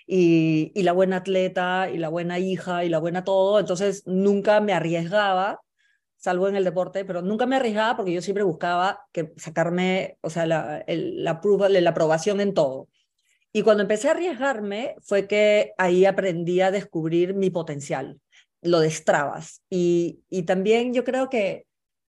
Y, 0.08 0.70
y 0.74 0.82
la 0.84 0.92
buena 0.92 1.16
atleta, 1.16 1.90
y 1.92 1.98
la 1.98 2.08
buena 2.08 2.38
hija, 2.38 2.84
y 2.84 2.88
la 2.88 2.98
buena 2.98 3.24
todo. 3.24 3.58
Entonces 3.58 4.04
nunca 4.06 4.60
me 4.60 4.72
arriesgaba 4.72 5.60
salvo 6.16 6.48
en 6.48 6.56
el 6.56 6.64
deporte, 6.64 7.04
pero 7.04 7.22
nunca 7.22 7.46
me 7.46 7.56
arriesgaba 7.56 7.96
porque 7.96 8.12
yo 8.12 8.22
siempre 8.22 8.42
buscaba 8.42 9.06
que 9.12 9.32
sacarme, 9.36 10.18
o 10.22 10.30
sea, 10.30 10.46
la, 10.46 10.84
la, 10.88 11.40
la 11.42 11.90
aprobación 11.90 12.40
en 12.40 12.54
todo. 12.54 12.88
Y 13.52 13.62
cuando 13.62 13.82
empecé 13.82 14.08
a 14.08 14.12
arriesgarme 14.12 14.96
fue 15.02 15.26
que 15.28 15.72
ahí 15.78 16.04
aprendí 16.04 16.60
a 16.60 16.70
descubrir 16.70 17.34
mi 17.34 17.50
potencial, 17.50 18.20
lo 18.60 18.80
destrabas. 18.80 19.62
Y, 19.70 20.20
y 20.28 20.42
también 20.42 20.92
yo 20.92 21.04
creo 21.04 21.30
que 21.30 21.65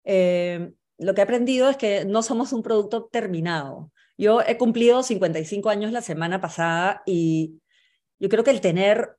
eh, 0.08 0.72
lo 0.96 1.14
que 1.14 1.20
he 1.20 1.24
aprendido 1.24 1.68
es 1.68 1.76
que 1.76 2.06
no 2.06 2.22
somos 2.22 2.54
un 2.54 2.62
producto 2.62 3.04
terminado. 3.12 3.92
Yo 4.16 4.40
he 4.40 4.56
cumplido 4.56 5.02
55 5.02 5.68
años 5.68 5.92
la 5.92 6.00
semana 6.00 6.40
pasada 6.40 7.02
y 7.04 7.60
yo 8.18 8.30
creo 8.30 8.42
que 8.42 8.50
el 8.50 8.62
tener 8.62 9.16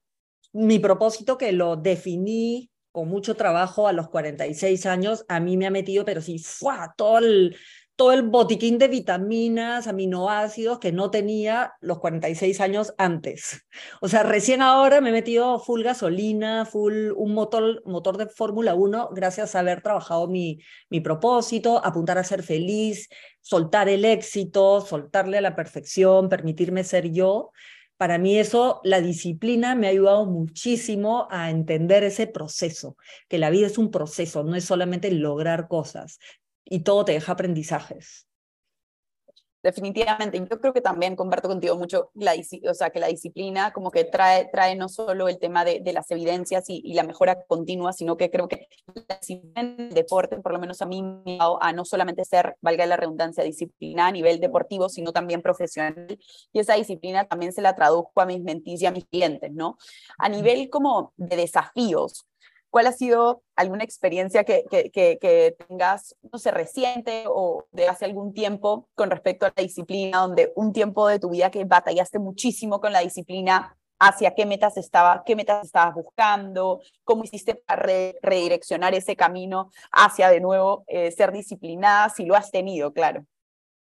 mi 0.51 0.79
propósito 0.79 1.37
que 1.37 1.51
lo 1.51 1.75
definí 1.75 2.71
con 2.91 3.07
mucho 3.07 3.35
trabajo 3.35 3.87
a 3.87 3.93
los 3.93 4.09
46 4.09 4.87
años, 4.87 5.25
a 5.29 5.39
mí 5.39 5.57
me 5.57 5.67
ha 5.67 5.71
metido, 5.71 6.05
pero 6.05 6.21
sí, 6.21 6.39
¡fua! 6.39 6.95
todo 6.97 7.19
el, 7.19 7.55
todo 7.99 8.13
el 8.13 8.23
botiquín 8.23 8.77
de 8.77 8.87
vitaminas, 8.87 9.85
aminoácidos 9.85 10.79
que 10.79 10.93
no 10.93 11.11
tenía 11.11 11.73
los 11.81 11.99
46 11.99 12.61
años 12.61 12.93
antes. 12.97 13.67
O 13.99 14.07
sea, 14.07 14.23
recién 14.23 14.61
ahora 14.61 15.01
me 15.01 15.09
he 15.09 15.11
metido 15.11 15.59
full 15.59 15.83
gasolina, 15.83 16.63
full 16.63 17.11
un 17.17 17.33
motor, 17.33 17.83
motor 17.85 18.15
de 18.15 18.27
Fórmula 18.27 18.73
1, 18.73 19.09
gracias 19.11 19.53
a 19.53 19.59
haber 19.59 19.81
trabajado 19.81 20.29
mi, 20.29 20.59
mi 20.89 21.01
propósito, 21.01 21.85
apuntar 21.85 22.17
a 22.17 22.23
ser 22.23 22.41
feliz, 22.41 23.09
soltar 23.41 23.89
el 23.89 24.05
éxito, 24.05 24.79
soltarle 24.79 25.39
a 25.39 25.41
la 25.41 25.57
perfección, 25.57 26.29
permitirme 26.29 26.85
ser 26.85 27.11
yo 27.11 27.51
para 27.97 28.17
mí 28.17 28.39
eso, 28.39 28.79
la 28.85 29.01
disciplina 29.01 29.75
me 29.75 29.87
ha 29.87 29.89
ayudado 29.89 30.25
muchísimo 30.25 31.27
a 31.29 31.49
entender 31.49 32.05
ese 32.05 32.27
proceso, 32.27 32.95
que 33.27 33.39
la 33.39 33.49
vida 33.49 33.67
es 33.67 33.77
un 33.77 33.91
proceso, 33.91 34.45
no 34.45 34.55
es 34.55 34.63
solamente 34.63 35.11
lograr 35.11 35.67
cosas 35.67 36.17
y 36.65 36.81
todo 36.81 37.05
te 37.05 37.13
deja 37.13 37.33
aprendizajes 37.33 38.29
definitivamente. 39.61 40.39
Yo 40.39 40.59
creo 40.59 40.73
que 40.73 40.81
también 40.81 41.15
comparto 41.15 41.47
contigo 41.47 41.75
mucho 41.77 42.11
la, 42.13 42.33
o 42.69 42.73
sea, 42.73 42.89
que 42.89 42.99
la 42.99 43.07
disciplina 43.07 43.71
como 43.71 43.91
que 43.91 44.05
trae, 44.05 44.49
trae 44.51 44.75
no 44.75 44.87
solo 44.87 45.27
el 45.27 45.39
tema 45.39 45.65
de, 45.65 45.81
de 45.81 45.93
las 45.93 46.09
evidencias 46.11 46.69
y, 46.69 46.81
y, 46.83 46.93
la 46.93 47.03
mejora 47.03 47.43
continua, 47.45 47.93
sino 47.93 48.17
que 48.17 48.29
creo 48.31 48.47
que 48.47 48.67
la 49.07 49.17
disciplina 49.17 49.61
en 49.61 49.75
el 49.79 49.89
deporte, 49.89 50.37
por 50.37 50.53
lo 50.53 50.59
menos 50.59 50.81
a 50.81 50.85
mí, 50.85 51.01
me 51.03 51.37
ha 51.41 51.49
a 51.61 51.73
no 51.73 51.83
solamente 51.83 52.23
ser, 52.25 52.55
valga 52.61 52.85
la 52.85 52.95
redundancia, 52.95 53.43
disciplina 53.43 54.07
a 54.07 54.11
nivel 54.11 54.39
deportivo, 54.39 54.87
sino 54.87 55.11
también 55.11 55.41
profesional. 55.41 56.17
Y 56.53 56.59
esa 56.59 56.75
disciplina 56.75 57.25
también 57.27 57.51
se 57.51 57.61
la 57.61 57.75
traduzco 57.75 58.21
a 58.21 58.25
mis 58.25 58.41
mentis 58.41 58.81
y 58.81 58.85
a 58.85 58.91
mis 58.91 59.05
clientes, 59.05 59.51
¿no? 59.51 59.77
A 60.17 60.29
nivel 60.29 60.69
como 60.69 61.13
de 61.17 61.35
desafíos, 61.35 62.25
¿Cuál 62.69 62.87
ha 62.87 62.91
sido 62.91 63.41
alguna 63.55 63.83
experiencia 63.83 64.43
que, 64.43 64.63
que, 64.69 65.55
tengas, 65.67 66.15
no 66.31 66.37
sé, 66.37 66.51
reciente 66.51 67.23
o 67.27 67.65
de 67.71 67.87
hace 67.87 68.05
algún 68.05 68.33
tiempo 68.33 68.87
con 68.95 69.09
respecto 69.09 69.45
a 69.45 69.53
la 69.55 69.63
disciplina, 69.63 70.19
donde 70.19 70.53
un 70.55 70.71
tiempo 70.71 71.07
de 71.07 71.19
tu 71.19 71.29
vida 71.29 71.49
que 71.49 71.65
batallaste 71.65 72.19
muchísimo 72.19 72.79
con 72.79 72.93
la 72.93 72.99
disciplina, 72.99 73.75
hacia 73.99 74.33
qué 74.33 74.45
metas, 74.45 74.77
estaba, 74.77 75.23
qué 75.25 75.35
metas 75.35 75.65
estabas 75.65 75.93
buscando, 75.93 76.81
cómo 77.03 77.23
hiciste 77.23 77.55
para 77.55 77.83
redireccionar 78.21 78.93
ese 78.93 79.15
camino 79.15 79.71
hacia 79.91 80.29
de 80.29 80.39
nuevo 80.39 80.85
eh, 80.87 81.11
ser 81.11 81.31
disciplinada, 81.31 82.09
si 82.09 82.25
lo 82.25 82.35
has 82.35 82.49
tenido, 82.49 82.93
claro. 82.93 83.25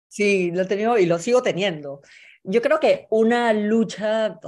Sí, 0.09 0.51
lo 0.51 0.63
he 0.63 0.67
tenido 0.67 0.99
y 0.99 1.07
lo 1.07 1.19
sigo 1.19 1.43
teniendo. 1.43 2.03
Yo 2.45 2.61
creo 2.61 2.79
que 2.79 3.07
una 3.09 3.53
lucha 3.55 4.39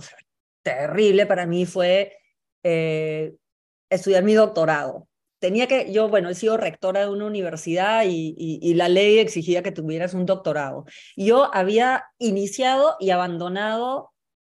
terrible 0.63 1.25
para 1.25 1.47
mí 1.47 1.65
fue 1.65 2.19
eh, 2.63 3.35
estudiar 3.97 4.23
mi 4.23 4.35
doctorado. 4.35 5.09
Tenía 5.39 5.67
que, 5.67 5.93
yo, 5.93 6.09
bueno, 6.09 6.31
he 6.31 6.35
sido 6.35 6.57
rectora 6.57 7.01
de 7.01 7.11
una 7.11 7.27
universidad 7.27 8.05
y, 8.07 8.75
la 8.75 8.89
ley 8.89 9.19
exigía 9.19 9.63
que 9.63 9.73
tuvieras 9.73 10.15
un 10.15 10.25
doctorado. 10.25 10.87
Yo 11.17 11.55
había 11.55 12.05
iniciado 12.19 12.97
y 12.99 13.11
abandonado 13.11 14.13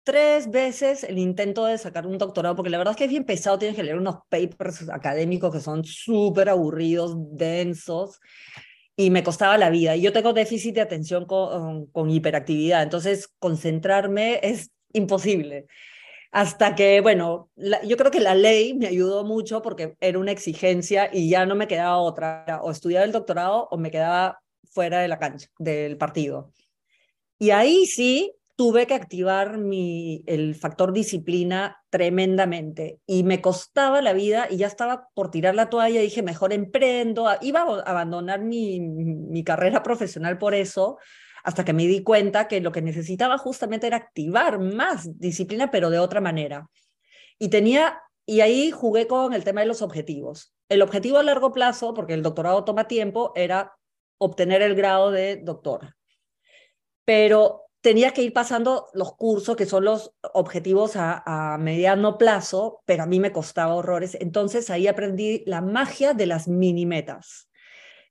tres 0.03 0.51
veces 0.51 1.03
el 1.03 1.17
intento 1.17 1.65
de 1.65 1.79
sacar 1.79 2.05
un 2.05 2.19
doctorado, 2.19 2.55
porque 2.55 2.69
la 2.69 2.77
verdad 2.77 2.91
es 2.91 2.97
que 2.97 3.05
es 3.05 3.09
bien 3.09 3.25
pesado, 3.25 3.57
tienes 3.57 3.75
que 3.75 3.83
leer 3.83 3.97
unos 3.97 4.17
papers 4.29 4.87
académicos 4.89 5.51
que 5.51 5.59
son 5.59 5.83
súper 5.83 6.49
aburridos, 6.49 7.15
densos, 7.31 8.19
y 8.95 9.09
me 9.09 9.23
costaba 9.23 9.57
la 9.57 9.71
vida. 9.71 9.95
Y 9.95 10.01
yo 10.01 10.13
tengo 10.13 10.33
déficit 10.33 10.75
de 10.75 10.81
atención 10.81 11.25
con 11.25 12.09
hiperactividad, 12.11 12.83
entonces 12.83 13.29
concentrarme 13.39 14.39
es 14.43 14.69
imposible. 14.93 15.65
Hasta 16.35 16.75
que, 16.75 16.99
bueno, 16.99 17.49
yo 17.55 17.95
creo 17.95 18.11
que 18.11 18.19
la 18.19 18.35
ley 18.35 18.73
me 18.73 18.87
ayudó 18.87 19.23
mucho 19.23 19.61
porque 19.61 19.95
era 20.01 20.19
una 20.19 20.33
exigencia 20.33 21.09
y 21.09 21.29
ya 21.29 21.45
no 21.45 21.55
me 21.55 21.65
quedaba 21.65 21.97
otra, 21.99 22.59
o 22.61 22.71
estudiar 22.71 23.05
el 23.05 23.13
doctorado 23.13 23.69
o 23.71 23.77
me 23.77 23.89
quedaba 23.89 24.41
fuera 24.69 24.99
de 24.99 25.07
la 25.07 25.17
cancha, 25.17 25.47
del 25.59 25.95
partido. 25.95 26.51
Y 27.39 27.51
ahí 27.51 27.85
sí 27.85 28.35
tuve 28.57 28.85
que 28.85 28.95
activar 28.95 29.59
mi, 29.59 30.25
el 30.27 30.55
factor 30.55 30.91
disciplina 30.91 31.81
tremendamente 31.89 32.99
y 33.07 33.23
me 33.23 33.39
costaba 33.39 34.01
la 34.01 34.11
vida 34.11 34.47
y 34.49 34.57
ya 34.57 34.67
estaba 34.67 35.07
por 35.13 35.31
tirar 35.31 35.55
la 35.55 35.69
toalla, 35.69 36.01
dije, 36.01 36.21
mejor 36.21 36.51
emprendo, 36.51 37.29
iba 37.39 37.61
a 37.61 37.89
abandonar 37.89 38.41
mi, 38.41 38.81
mi 38.81 39.45
carrera 39.45 39.81
profesional 39.81 40.37
por 40.37 40.53
eso, 40.53 40.97
hasta 41.45 41.63
que 41.63 41.73
me 41.73 41.85
di 41.85 42.01
cuenta 42.01 42.47
que 42.47 42.59
lo 42.59 42.71
que 42.71 42.81
necesitaba 42.81 43.37
justamente 43.37 43.85
era 43.85 43.97
activar 43.97 44.59
más 44.59 45.19
disciplina, 45.19 45.69
pero 45.69 45.91
de 45.91 45.99
otra 45.99 46.19
manera. 46.19 46.67
Y 47.37 47.49
tenía, 47.49 48.01
y 48.25 48.41
ahí 48.41 48.71
jugué 48.71 49.05
con 49.05 49.31
el 49.33 49.43
tema 49.43 49.61
de 49.61 49.67
los 49.67 49.83
objetivos. 49.83 50.55
El 50.69 50.81
objetivo 50.81 51.19
a 51.19 51.23
largo 51.23 51.53
plazo, 51.53 51.93
porque 51.93 52.15
el 52.15 52.23
doctorado 52.23 52.63
toma 52.63 52.87
tiempo, 52.87 53.31
era 53.35 53.77
obtener 54.17 54.63
el 54.63 54.73
grado 54.73 55.11
de 55.11 55.37
doctor. 55.37 55.95
Pero 57.05 57.65
tenía 57.81 58.09
que 58.09 58.23
ir 58.23 58.33
pasando 58.33 58.87
los 58.93 59.15
cursos, 59.15 59.55
que 59.55 59.67
son 59.67 59.85
los 59.85 60.15
objetivos 60.33 60.95
a, 60.95 61.21
a, 61.53 61.59
mediano 61.59 62.17
plazo, 62.17 62.81
pero 62.85 63.03
a 63.03 63.05
mí 63.05 63.19
me 63.19 63.31
costaba 63.31 63.75
horrores. 63.75 64.17
Entonces 64.19 64.71
ahí 64.71 64.87
aprendí 64.87 65.43
la 65.45 65.61
magia 65.61 66.15
de 66.15 66.25
las 66.25 66.47
mini 66.47 66.87
metas. 66.87 67.51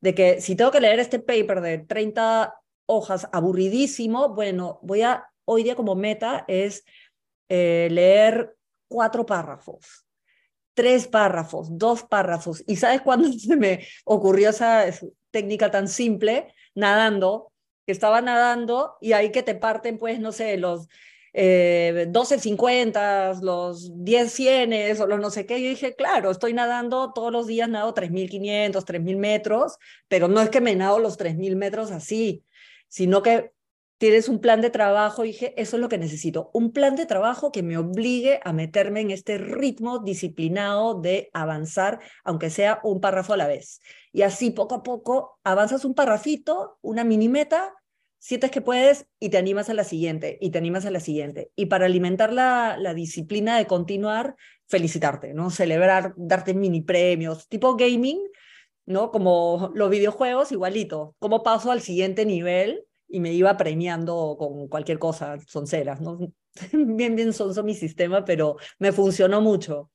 De 0.00 0.14
que 0.14 0.40
si 0.40 0.54
tengo 0.54 0.70
que 0.70 0.80
leer 0.80 1.00
este 1.00 1.18
paper 1.18 1.60
de 1.62 1.78
30 1.78 2.54
hojas 2.86 3.28
aburridísimo, 3.32 4.30
bueno, 4.30 4.78
voy 4.82 5.02
a, 5.02 5.30
hoy 5.44 5.62
día 5.62 5.74
como 5.74 5.94
meta 5.94 6.44
es 6.48 6.84
eh, 7.48 7.88
leer 7.90 8.56
cuatro 8.88 9.26
párrafos, 9.26 10.06
tres 10.74 11.06
párrafos, 11.08 11.68
dos 11.70 12.02
párrafos. 12.02 12.62
¿Y 12.66 12.76
sabes 12.76 13.00
cuándo 13.00 13.32
se 13.38 13.56
me 13.56 13.86
ocurrió 14.04 14.50
esa 14.50 14.84
técnica 15.30 15.70
tan 15.70 15.88
simple? 15.88 16.52
Nadando, 16.74 17.52
que 17.86 17.92
estaba 17.92 18.20
nadando 18.20 18.96
y 19.00 19.12
ahí 19.12 19.30
que 19.30 19.42
te 19.42 19.54
parten, 19.54 19.98
pues, 19.98 20.18
no 20.20 20.32
sé, 20.32 20.56
los 20.56 20.88
eh, 21.32 22.06
12.50, 22.10 23.40
los 23.42 24.04
10 24.04 24.32
cienes 24.32 25.00
o 25.00 25.06
los 25.06 25.20
no 25.20 25.30
sé 25.30 25.46
qué. 25.46 25.60
Yo 25.62 25.68
dije, 25.68 25.94
claro, 25.94 26.30
estoy 26.30 26.52
nadando 26.52 27.12
todos 27.12 27.32
los 27.32 27.46
días, 27.46 27.68
nado 27.68 27.92
3.500, 27.94 28.84
3.000 28.84 29.16
metros, 29.16 29.78
pero 30.08 30.28
no 30.28 30.40
es 30.40 30.50
que 30.50 30.60
me 30.60 30.76
nado 30.76 30.98
los 30.98 31.18
3.000 31.18 31.56
metros 31.56 31.90
así 31.90 32.44
sino 32.94 33.24
que 33.24 33.50
tienes 33.98 34.28
un 34.28 34.38
plan 34.38 34.60
de 34.60 34.70
trabajo. 34.70 35.24
Y 35.24 35.28
dije, 35.28 35.52
eso 35.60 35.76
es 35.76 35.80
lo 35.80 35.88
que 35.88 35.98
necesito, 35.98 36.50
un 36.54 36.70
plan 36.70 36.94
de 36.94 37.06
trabajo 37.06 37.50
que 37.50 37.64
me 37.64 37.76
obligue 37.76 38.38
a 38.44 38.52
meterme 38.52 39.00
en 39.00 39.10
este 39.10 39.36
ritmo 39.36 39.98
disciplinado 39.98 41.00
de 41.00 41.28
avanzar, 41.32 41.98
aunque 42.22 42.50
sea 42.50 42.78
un 42.84 43.00
párrafo 43.00 43.32
a 43.32 43.36
la 43.36 43.48
vez. 43.48 43.80
Y 44.12 44.22
así 44.22 44.50
poco 44.50 44.76
a 44.76 44.82
poco 44.84 45.40
avanzas 45.42 45.84
un 45.84 45.94
parrafito, 45.94 46.78
una 46.82 47.02
mini 47.02 47.28
meta, 47.28 47.74
sientes 48.20 48.52
que 48.52 48.60
puedes 48.60 49.08
y 49.18 49.30
te 49.30 49.38
animas 49.38 49.68
a 49.70 49.74
la 49.74 49.82
siguiente 49.82 50.38
y 50.40 50.50
te 50.50 50.58
animas 50.58 50.86
a 50.86 50.92
la 50.92 51.00
siguiente. 51.00 51.50
Y 51.56 51.66
para 51.66 51.86
alimentar 51.86 52.32
la, 52.32 52.76
la 52.78 52.94
disciplina 52.94 53.58
de 53.58 53.66
continuar, 53.66 54.36
felicitarte, 54.68 55.34
¿no? 55.34 55.50
Celebrar, 55.50 56.14
darte 56.16 56.54
mini 56.54 56.80
premios, 56.80 57.48
tipo 57.48 57.74
gaming, 57.74 58.20
¿no? 58.86 59.10
Como 59.10 59.70
los 59.74 59.90
videojuegos, 59.90 60.52
igualito. 60.52 61.14
¿Cómo 61.18 61.42
paso 61.42 61.70
al 61.70 61.80
siguiente 61.80 62.26
nivel? 62.26 62.86
Y 63.08 63.20
me 63.20 63.32
iba 63.32 63.56
premiando 63.56 64.36
con 64.38 64.68
cualquier 64.68 64.98
cosa, 64.98 65.36
sonceras, 65.46 66.00
¿no? 66.00 66.18
bien, 66.72 67.16
bien 67.16 67.32
sonso 67.32 67.62
mi 67.62 67.74
sistema, 67.74 68.24
pero 68.24 68.56
me 68.78 68.92
funcionó 68.92 69.40
mucho. 69.40 69.90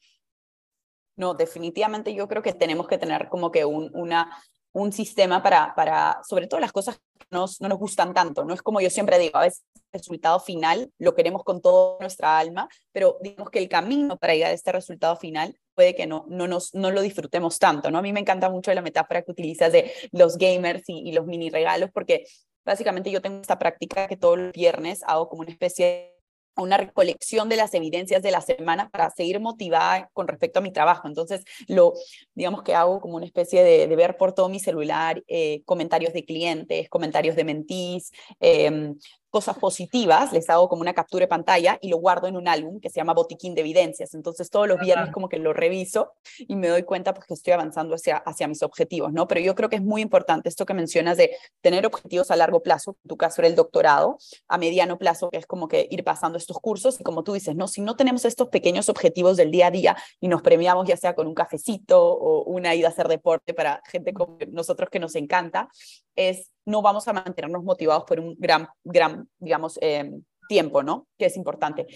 No, 1.15 1.33
definitivamente 1.33 2.13
yo 2.13 2.27
creo 2.27 2.41
que 2.41 2.53
tenemos 2.53 2.87
que 2.87 2.97
tener 2.97 3.27
como 3.27 3.51
que 3.51 3.65
un, 3.65 3.91
una 3.93 4.31
un 4.71 4.91
sistema 4.91 5.41
para, 5.41 5.73
para, 5.75 6.21
sobre 6.27 6.47
todo 6.47 6.59
las 6.59 6.71
cosas 6.71 6.97
que 6.97 7.25
nos, 7.31 7.59
no 7.61 7.69
nos 7.69 7.79
gustan 7.79 8.13
tanto, 8.13 8.45
¿no? 8.45 8.53
Es 8.53 8.61
como 8.61 8.81
yo 8.81 8.89
siempre 8.89 9.17
digo, 9.17 9.37
a 9.37 9.43
veces 9.43 9.63
el 9.73 9.99
resultado 9.99 10.39
final 10.39 10.91
lo 10.99 11.15
queremos 11.15 11.43
con 11.43 11.61
toda 11.61 11.97
nuestra 11.99 12.37
alma, 12.37 12.67
pero 12.91 13.17
digamos 13.21 13.49
que 13.49 13.59
el 13.59 13.69
camino 13.69 14.17
para 14.17 14.33
llegar 14.33 14.51
a 14.51 14.53
este 14.53 14.71
resultado 14.71 15.15
final 15.15 15.57
puede 15.79 15.95
que 15.95 16.07
no, 16.07 16.25
no, 16.27 16.45
nos, 16.45 16.75
no 16.75 16.91
lo 16.91 17.01
disfrutemos 17.01 17.57
tanto, 17.57 17.89
¿no? 17.89 17.99
A 17.99 18.01
mí 18.01 18.11
me 18.11 18.19
encanta 18.19 18.49
mucho 18.49 18.73
la 18.73 18.81
metáfora 18.81 19.21
que 19.21 19.31
utilizas 19.31 19.71
de 19.71 19.89
los 20.11 20.37
gamers 20.37 20.83
y, 20.87 21.07
y 21.07 21.13
los 21.13 21.25
mini 21.25 21.49
regalos, 21.49 21.89
porque 21.93 22.25
básicamente 22.65 23.09
yo 23.11 23.21
tengo 23.21 23.39
esta 23.39 23.57
práctica 23.57 24.09
que 24.09 24.17
todos 24.17 24.37
los 24.37 24.51
viernes 24.51 25.03
hago 25.07 25.29
como 25.29 25.43
una 25.43 25.51
especie 25.51 25.85
de 25.85 26.19
una 26.57 26.75
recolección 26.75 27.47
de 27.47 27.55
las 27.55 27.73
evidencias 27.73 28.21
de 28.21 28.31
la 28.31 28.41
semana 28.41 28.89
para 28.89 29.09
seguir 29.11 29.39
motivada 29.39 30.09
con 30.11 30.27
respecto 30.27 30.59
a 30.59 30.61
mi 30.61 30.73
trabajo. 30.73 31.07
Entonces, 31.07 31.45
lo, 31.69 31.93
digamos 32.35 32.63
que 32.63 32.75
hago 32.75 32.99
como 32.99 33.15
una 33.15 33.25
especie 33.25 33.63
de, 33.63 33.87
de 33.87 33.95
ver 33.95 34.17
por 34.17 34.33
todo 34.33 34.49
mi 34.49 34.59
celular 34.59 35.23
eh, 35.27 35.61
comentarios 35.63 36.11
de 36.11 36.25
clientes, 36.25 36.89
comentarios 36.89 37.37
de 37.37 37.45
mentís, 37.45 38.11
eh, 38.41 38.91
cosas 39.29 39.57
positivas, 39.57 40.33
les 40.33 40.49
hago 40.49 40.67
como 40.69 40.81
una 40.81 40.93
captura 40.93 41.23
de 41.23 41.27
pantalla 41.27 41.77
y 41.81 41.89
lo 41.89 41.97
guardo 41.97 42.27
en 42.27 42.35
un 42.35 42.47
álbum 42.47 42.79
que 42.79 42.89
se 42.89 42.99
llama 42.99 43.13
Botiquín 43.13 43.55
de 43.55 43.61
Evidencias. 43.61 44.13
Entonces 44.13 44.49
todos 44.49 44.67
los 44.67 44.79
viernes 44.79 45.11
como 45.11 45.29
que 45.29 45.37
lo 45.37 45.53
reviso 45.53 46.13
y 46.39 46.55
me 46.55 46.67
doy 46.67 46.83
cuenta 46.83 47.13
pues 47.13 47.27
que 47.27 47.33
estoy 47.33 47.53
avanzando 47.53 47.95
hacia, 47.95 48.17
hacia 48.17 48.47
mis 48.47 48.63
objetivos, 48.63 49.13
¿no? 49.13 49.27
Pero 49.27 49.41
yo 49.41 49.55
creo 49.55 49.69
que 49.69 49.75
es 49.75 49.83
muy 49.83 50.01
importante 50.01 50.49
esto 50.49 50.65
que 50.65 50.73
mencionas 50.73 51.17
de 51.17 51.31
tener 51.61 51.85
objetivos 51.85 52.31
a 52.31 52.35
largo 52.35 52.61
plazo, 52.61 52.97
en 53.03 53.09
tu 53.09 53.17
caso 53.17 53.41
era 53.41 53.47
el 53.47 53.55
doctorado, 53.55 54.17
a 54.47 54.57
mediano 54.57 54.97
plazo, 54.97 55.29
que 55.29 55.37
es 55.37 55.45
como 55.45 55.67
que 55.67 55.87
ir 55.89 56.03
pasando 56.03 56.37
estos 56.37 56.59
cursos 56.59 56.99
y 56.99 57.03
como 57.03 57.23
tú 57.23 57.33
dices, 57.33 57.55
¿no? 57.55 57.67
Si 57.67 57.81
no 57.81 57.95
tenemos 57.95 58.25
estos 58.25 58.49
pequeños 58.49 58.89
objetivos 58.89 59.37
del 59.37 59.51
día 59.51 59.67
a 59.67 59.71
día 59.71 59.97
y 60.19 60.27
nos 60.27 60.41
premiamos 60.41 60.87
ya 60.87 60.97
sea 60.97 61.13
con 61.13 61.27
un 61.27 61.35
cafecito 61.35 62.01
o 62.01 62.43
una 62.45 62.73
ida 62.75 62.87
a 62.87 62.91
hacer 62.91 63.07
deporte 63.07 63.53
para 63.53 63.81
gente 63.85 64.13
como 64.13 64.37
nosotros 64.51 64.89
que 64.89 64.99
nos 64.99 65.15
encanta, 65.15 65.69
es 66.15 66.51
no 66.69 66.81
vamos 66.81 67.07
a 67.07 67.13
mantenernos 67.13 67.63
motivados 67.63 68.03
por 68.05 68.19
un 68.19 68.35
gran, 68.37 68.67
gran, 68.83 69.27
digamos, 69.39 69.79
eh, 69.81 70.11
tiempo, 70.47 70.83
¿no? 70.83 71.07
Que 71.17 71.25
es 71.25 71.35
importante. 71.35 71.87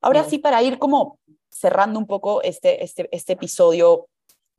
Ahora 0.00 0.24
sí, 0.24 0.38
para 0.38 0.62
ir 0.62 0.78
como 0.78 1.18
cerrando 1.50 1.98
un 1.98 2.06
poco 2.06 2.42
este, 2.42 2.82
este, 2.82 3.08
este 3.12 3.34
episodio, 3.34 4.08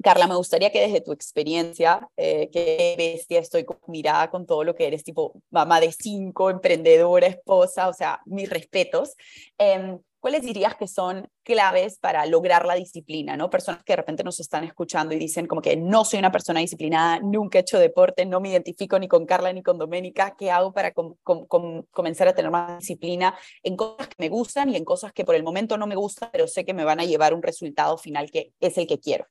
Carla, 0.04 0.28
me 0.28 0.36
gustaría 0.36 0.72
que 0.72 0.82
desde 0.82 1.02
tu 1.02 1.12
experiencia, 1.12 2.08
eh, 2.18 2.50
qué 2.52 2.96
bestia, 2.98 3.40
estoy 3.40 3.66
mirada 3.88 4.30
con 4.30 4.46
todo 4.46 4.64
lo 4.64 4.76
que 4.76 4.88
eres, 4.88 5.04
tipo 5.04 5.34
mamá 5.50 5.80
de 5.80 5.92
cinco, 5.92 6.50
emprendedora, 6.50 7.28
esposa, 7.28 7.90
o 7.90 7.94
sea, 7.94 8.22
mis 8.26 8.50
respetos. 8.50 9.16
Eh, 9.58 9.98
¿cuáles 10.28 10.42
dirías 10.42 10.76
que 10.76 10.90
son 10.90 11.30
claves 11.42 12.00
para 12.00 12.26
lograr 12.26 12.66
la 12.66 12.76
disciplina? 12.76 13.38
¿no? 13.38 13.50
Personas 13.50 13.82
que 13.86 13.94
de 13.94 13.96
repente 13.96 14.26
nos 14.26 14.42
están 14.42 14.66
escuchando 14.66 15.16
y 15.16 15.18
dicen 15.18 15.48
como 15.48 15.62
que 15.62 15.78
no 15.78 16.04
soy 16.04 16.20
una 16.20 16.34
persona 16.34 16.60
disciplinada, 16.60 17.22
nunca 17.22 17.58
he 17.58 17.62
hecho 17.62 17.80
deporte, 17.80 18.26
no 18.26 18.42
me 18.42 18.50
identifico 18.50 19.00
ni 19.00 19.08
con 19.08 19.26
Carla 19.26 19.54
ni 19.54 19.64
con 19.64 19.78
Doménica, 19.78 20.36
¿qué 20.38 20.52
hago 20.52 20.74
para 20.74 20.92
comenzar 20.92 22.28
a 22.28 22.36
tener 22.36 22.52
más 22.52 22.80
disciplina 22.80 23.38
en 23.64 23.78
cosas 23.78 24.10
que 24.10 24.16
me 24.20 24.28
gustan 24.28 24.70
y 24.70 24.76
en 24.76 24.84
cosas 24.84 25.14
que 25.14 25.24
por 25.24 25.34
el 25.34 25.44
momento 25.44 25.78
no 25.78 25.88
me 25.88 25.96
gustan, 25.96 26.28
pero 26.34 26.46
sé 26.46 26.66
que 26.66 26.74
me 26.74 26.84
van 26.84 27.00
a 27.00 27.06
llevar 27.06 27.34
un 27.34 27.42
resultado 27.42 27.98
final 27.98 28.30
que 28.30 28.52
es 28.60 28.78
el 28.78 28.86
que 28.86 29.00
quiero? 29.00 29.28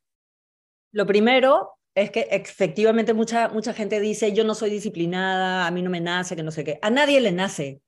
Lo 0.92 1.04
primero 1.04 1.72
es 1.94 2.10
que 2.10 2.26
efectivamente 2.30 3.12
mucha, 3.12 3.50
mucha 3.50 3.74
gente 3.74 4.00
dice, 4.00 4.32
yo 4.32 4.44
no 4.44 4.54
soy 4.54 4.70
disciplinada, 4.70 5.66
a 5.66 5.70
mí 5.70 5.82
no 5.82 5.90
me 5.90 6.00
nace, 6.00 6.36
que 6.36 6.42
no 6.42 6.52
sé 6.52 6.64
qué. 6.64 6.78
A 6.80 6.88
nadie 6.88 7.20
le 7.20 7.32
nace 7.32 7.82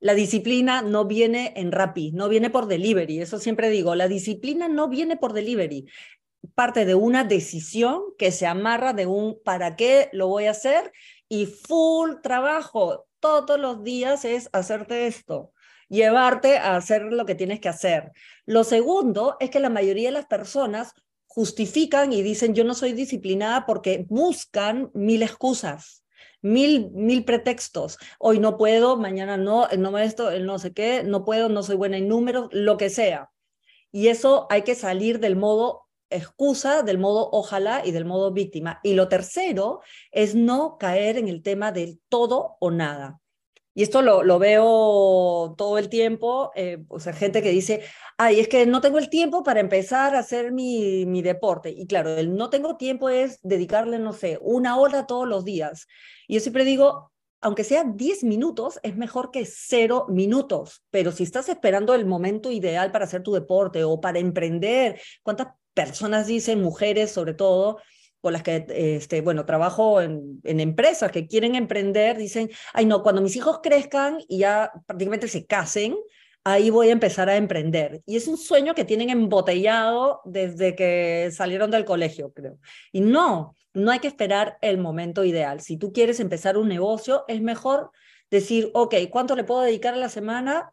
la 0.00 0.14
disciplina 0.14 0.82
no 0.82 1.06
viene 1.06 1.52
en 1.56 1.72
Rappi, 1.72 2.12
no 2.12 2.28
viene 2.28 2.50
por 2.50 2.66
delivery. 2.66 3.20
Eso 3.20 3.38
siempre 3.38 3.70
digo, 3.70 3.94
la 3.94 4.08
disciplina 4.08 4.68
no 4.68 4.88
viene 4.88 5.16
por 5.16 5.32
delivery. 5.32 5.86
Parte 6.54 6.84
de 6.84 6.94
una 6.94 7.24
decisión 7.24 8.02
que 8.18 8.30
se 8.30 8.46
amarra 8.46 8.92
de 8.92 9.06
un 9.06 9.40
para 9.42 9.76
qué 9.76 10.10
lo 10.12 10.28
voy 10.28 10.44
a 10.44 10.50
hacer 10.50 10.92
y 11.28 11.46
full 11.46 12.16
trabajo. 12.22 13.06
Todos 13.18 13.58
los 13.58 13.82
días 13.82 14.26
es 14.26 14.50
hacerte 14.52 15.06
esto, 15.06 15.52
llevarte 15.88 16.58
a 16.58 16.76
hacer 16.76 17.04
lo 17.04 17.24
que 17.24 17.34
tienes 17.34 17.60
que 17.60 17.70
hacer. 17.70 18.12
Lo 18.44 18.64
segundo 18.64 19.36
es 19.40 19.48
que 19.48 19.60
la 19.60 19.70
mayoría 19.70 20.08
de 20.08 20.12
las 20.12 20.26
personas 20.26 20.92
justifican 21.26 22.12
y 22.12 22.22
dicen 22.22 22.54
yo 22.54 22.62
no 22.64 22.74
soy 22.74 22.92
disciplinada 22.92 23.64
porque 23.64 24.04
buscan 24.08 24.90
mil 24.92 25.22
excusas 25.22 26.03
mil, 26.44 26.90
mil 26.92 27.24
pretextos. 27.24 27.98
Hoy 28.18 28.38
no 28.38 28.56
puedo, 28.58 28.96
mañana 28.96 29.36
no, 29.36 29.66
no 29.78 29.90
me 29.90 30.04
esto, 30.04 30.30
el 30.30 30.44
no 30.46 30.58
sé 30.58 30.72
qué, 30.72 31.02
no 31.02 31.24
puedo, 31.24 31.48
no 31.48 31.62
soy 31.62 31.76
buena 31.76 31.96
en 31.96 32.06
números, 32.06 32.48
lo 32.52 32.76
que 32.76 32.90
sea. 32.90 33.32
Y 33.90 34.08
eso 34.08 34.46
hay 34.50 34.62
que 34.62 34.74
salir 34.74 35.20
del 35.20 35.36
modo 35.36 35.88
excusa, 36.10 36.82
del 36.82 36.98
modo 36.98 37.30
ojalá 37.32 37.82
y 37.84 37.92
del 37.92 38.04
modo 38.04 38.32
víctima. 38.32 38.78
Y 38.82 38.94
lo 38.94 39.08
tercero 39.08 39.80
es 40.10 40.34
no 40.34 40.76
caer 40.78 41.16
en 41.16 41.28
el 41.28 41.42
tema 41.42 41.72
del 41.72 42.00
todo 42.08 42.56
o 42.60 42.70
nada. 42.70 43.20
Y 43.74 43.82
esto 43.82 44.02
lo, 44.02 44.22
lo 44.22 44.38
veo 44.38 45.54
todo 45.58 45.78
el 45.78 45.88
tiempo, 45.88 46.52
eh, 46.54 46.84
o 46.88 47.00
sea, 47.00 47.12
gente 47.12 47.42
que 47.42 47.50
dice, 47.50 47.82
ay, 48.16 48.38
es 48.38 48.48
que 48.48 48.66
no 48.66 48.80
tengo 48.80 48.98
el 48.98 49.10
tiempo 49.10 49.42
para 49.42 49.60
empezar 49.60 50.14
a 50.14 50.20
hacer 50.20 50.52
mi, 50.52 51.06
mi 51.06 51.22
deporte. 51.22 51.70
Y 51.70 51.86
claro, 51.86 52.16
el 52.16 52.36
no 52.36 52.50
tengo 52.50 52.76
tiempo 52.76 53.08
es 53.08 53.40
dedicarle, 53.42 53.98
no 53.98 54.12
sé, 54.12 54.38
una 54.40 54.76
hora 54.76 55.06
todos 55.06 55.26
los 55.26 55.44
días. 55.44 55.88
Y 56.28 56.34
yo 56.34 56.40
siempre 56.40 56.64
digo, 56.64 57.12
aunque 57.40 57.64
sea 57.64 57.84
10 57.84 58.24
minutos, 58.24 58.80
es 58.82 58.96
mejor 58.96 59.30
que 59.30 59.44
cero 59.44 60.06
minutos. 60.08 60.82
Pero 60.90 61.12
si 61.12 61.24
estás 61.24 61.48
esperando 61.48 61.94
el 61.94 62.06
momento 62.06 62.50
ideal 62.50 62.90
para 62.90 63.04
hacer 63.04 63.22
tu 63.22 63.32
deporte 63.32 63.84
o 63.84 64.00
para 64.00 64.18
emprender, 64.18 65.00
¿cuántas 65.22 65.48
personas 65.74 66.26
dicen, 66.26 66.62
mujeres 66.62 67.10
sobre 67.10 67.34
todo, 67.34 67.80
con 68.24 68.32
las 68.32 68.42
que, 68.42 68.64
este, 68.70 69.20
bueno, 69.20 69.44
trabajo 69.44 70.00
en, 70.00 70.40
en, 70.44 70.58
empresas 70.60 71.12
que 71.12 71.26
quieren 71.26 71.56
emprender, 71.56 72.16
dicen, 72.16 72.48
ay 72.72 72.86
no, 72.86 73.02
cuando 73.02 73.20
mis 73.20 73.36
hijos 73.36 73.60
crezcan 73.62 74.16
y 74.28 74.38
ya 74.38 74.72
prácticamente 74.86 75.28
se 75.28 75.44
casen, 75.44 75.94
ahí 76.42 76.70
voy 76.70 76.88
a 76.88 76.92
empezar 76.92 77.28
a 77.28 77.36
emprender. 77.36 78.00
Y 78.06 78.16
es 78.16 78.26
un 78.26 78.38
sueño 78.38 78.74
que 78.74 78.86
tienen 78.86 79.10
embotellado 79.10 80.22
desde 80.24 80.74
que 80.74 81.28
salieron 81.32 81.70
del 81.70 81.84
colegio, 81.84 82.32
creo. 82.32 82.56
Y 82.92 83.02
no, 83.02 83.56
no 83.74 83.90
hay 83.90 83.98
que 83.98 84.08
esperar 84.08 84.56
el 84.62 84.78
momento 84.78 85.22
ideal. 85.22 85.60
Si 85.60 85.76
tú 85.76 85.92
quieres 85.92 86.18
empezar 86.18 86.56
un 86.56 86.68
negocio, 86.68 87.24
es 87.28 87.42
mejor 87.42 87.90
decir, 88.30 88.70
ok, 88.72 88.94
¿cuánto 89.10 89.36
le 89.36 89.44
puedo 89.44 89.60
dedicar 89.60 89.92
a 89.92 89.98
la 89.98 90.08
semana? 90.08 90.72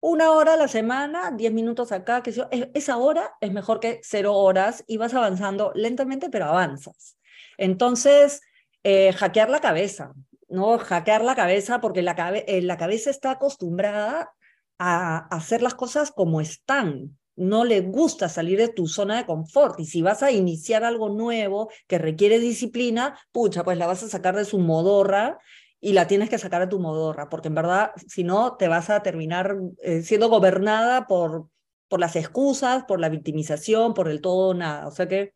Una 0.00 0.30
hora 0.32 0.54
a 0.54 0.56
la 0.56 0.68
semana, 0.68 1.30
diez 1.30 1.52
minutos 1.52 1.92
acá, 1.92 2.22
que 2.22 2.34
esa 2.74 2.96
hora 2.96 3.32
es 3.40 3.52
mejor 3.52 3.80
que 3.80 4.00
cero 4.02 4.34
horas 4.34 4.84
y 4.86 4.96
vas 4.98 5.14
avanzando 5.14 5.72
lentamente, 5.74 6.28
pero 6.30 6.46
avanzas. 6.46 7.16
Entonces, 7.58 8.42
eh, 8.84 9.12
hackear 9.12 9.50
la 9.50 9.60
cabeza, 9.60 10.12
¿no? 10.48 10.78
Hackear 10.78 11.24
la 11.24 11.34
cabeza 11.34 11.80
porque 11.80 12.02
la, 12.02 12.14
eh, 12.46 12.62
la 12.62 12.76
cabeza 12.76 13.10
está 13.10 13.32
acostumbrada 13.32 14.32
a 14.78 15.26
hacer 15.34 15.62
las 15.62 15.74
cosas 15.74 16.12
como 16.12 16.40
están. 16.40 17.18
No 17.34 17.64
le 17.64 17.80
gusta 17.80 18.28
salir 18.28 18.58
de 18.58 18.68
tu 18.68 18.86
zona 18.86 19.16
de 19.16 19.26
confort. 19.26 19.80
Y 19.80 19.86
si 19.86 20.02
vas 20.02 20.22
a 20.22 20.30
iniciar 20.30 20.84
algo 20.84 21.08
nuevo 21.08 21.70
que 21.86 21.98
requiere 21.98 22.38
disciplina, 22.38 23.18
pucha, 23.32 23.64
pues 23.64 23.76
la 23.76 23.86
vas 23.86 24.02
a 24.02 24.08
sacar 24.08 24.36
de 24.36 24.44
su 24.44 24.58
modorra 24.58 25.38
y 25.80 25.92
la 25.92 26.06
tienes 26.06 26.30
que 26.30 26.38
sacar 26.38 26.62
a 26.62 26.68
tu 26.68 26.78
modorra, 26.78 27.28
porque 27.28 27.48
en 27.48 27.54
verdad, 27.54 27.92
si 28.06 28.24
no, 28.24 28.56
te 28.56 28.68
vas 28.68 28.90
a 28.90 29.02
terminar 29.02 29.56
eh, 29.82 30.02
siendo 30.02 30.28
gobernada 30.28 31.06
por, 31.06 31.48
por 31.88 32.00
las 32.00 32.16
excusas, 32.16 32.84
por 32.84 33.00
la 33.00 33.08
victimización, 33.08 33.94
por 33.94 34.08
el 34.08 34.20
todo 34.20 34.54
nada. 34.54 34.86
O 34.86 34.90
sea 34.90 35.06
que 35.06 35.34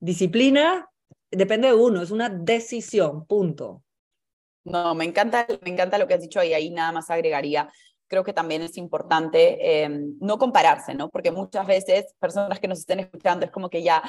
disciplina 0.00 0.88
depende 1.30 1.68
de 1.68 1.74
uno, 1.74 2.02
es 2.02 2.10
una 2.10 2.28
decisión, 2.28 3.26
punto. 3.26 3.82
No, 4.64 4.94
me 4.94 5.04
encanta, 5.04 5.46
me 5.62 5.70
encanta 5.70 5.98
lo 5.98 6.06
que 6.06 6.14
has 6.14 6.20
dicho 6.20 6.42
y 6.42 6.54
ahí 6.54 6.70
nada 6.70 6.92
más 6.92 7.10
agregaría 7.10 7.68
creo 8.12 8.24
que 8.24 8.34
también 8.34 8.60
es 8.60 8.76
importante 8.76 9.84
em, 9.84 10.18
no 10.20 10.36
compararse, 10.36 10.94
¿no? 10.94 11.08
Porque 11.08 11.30
muchas 11.30 11.66
veces 11.66 12.14
personas 12.18 12.60
que 12.60 12.68
nos 12.68 12.80
estén 12.80 13.00
escuchando 13.00 13.46
es 13.46 13.50
como 13.50 13.70
que 13.70 13.82
ya, 13.82 14.02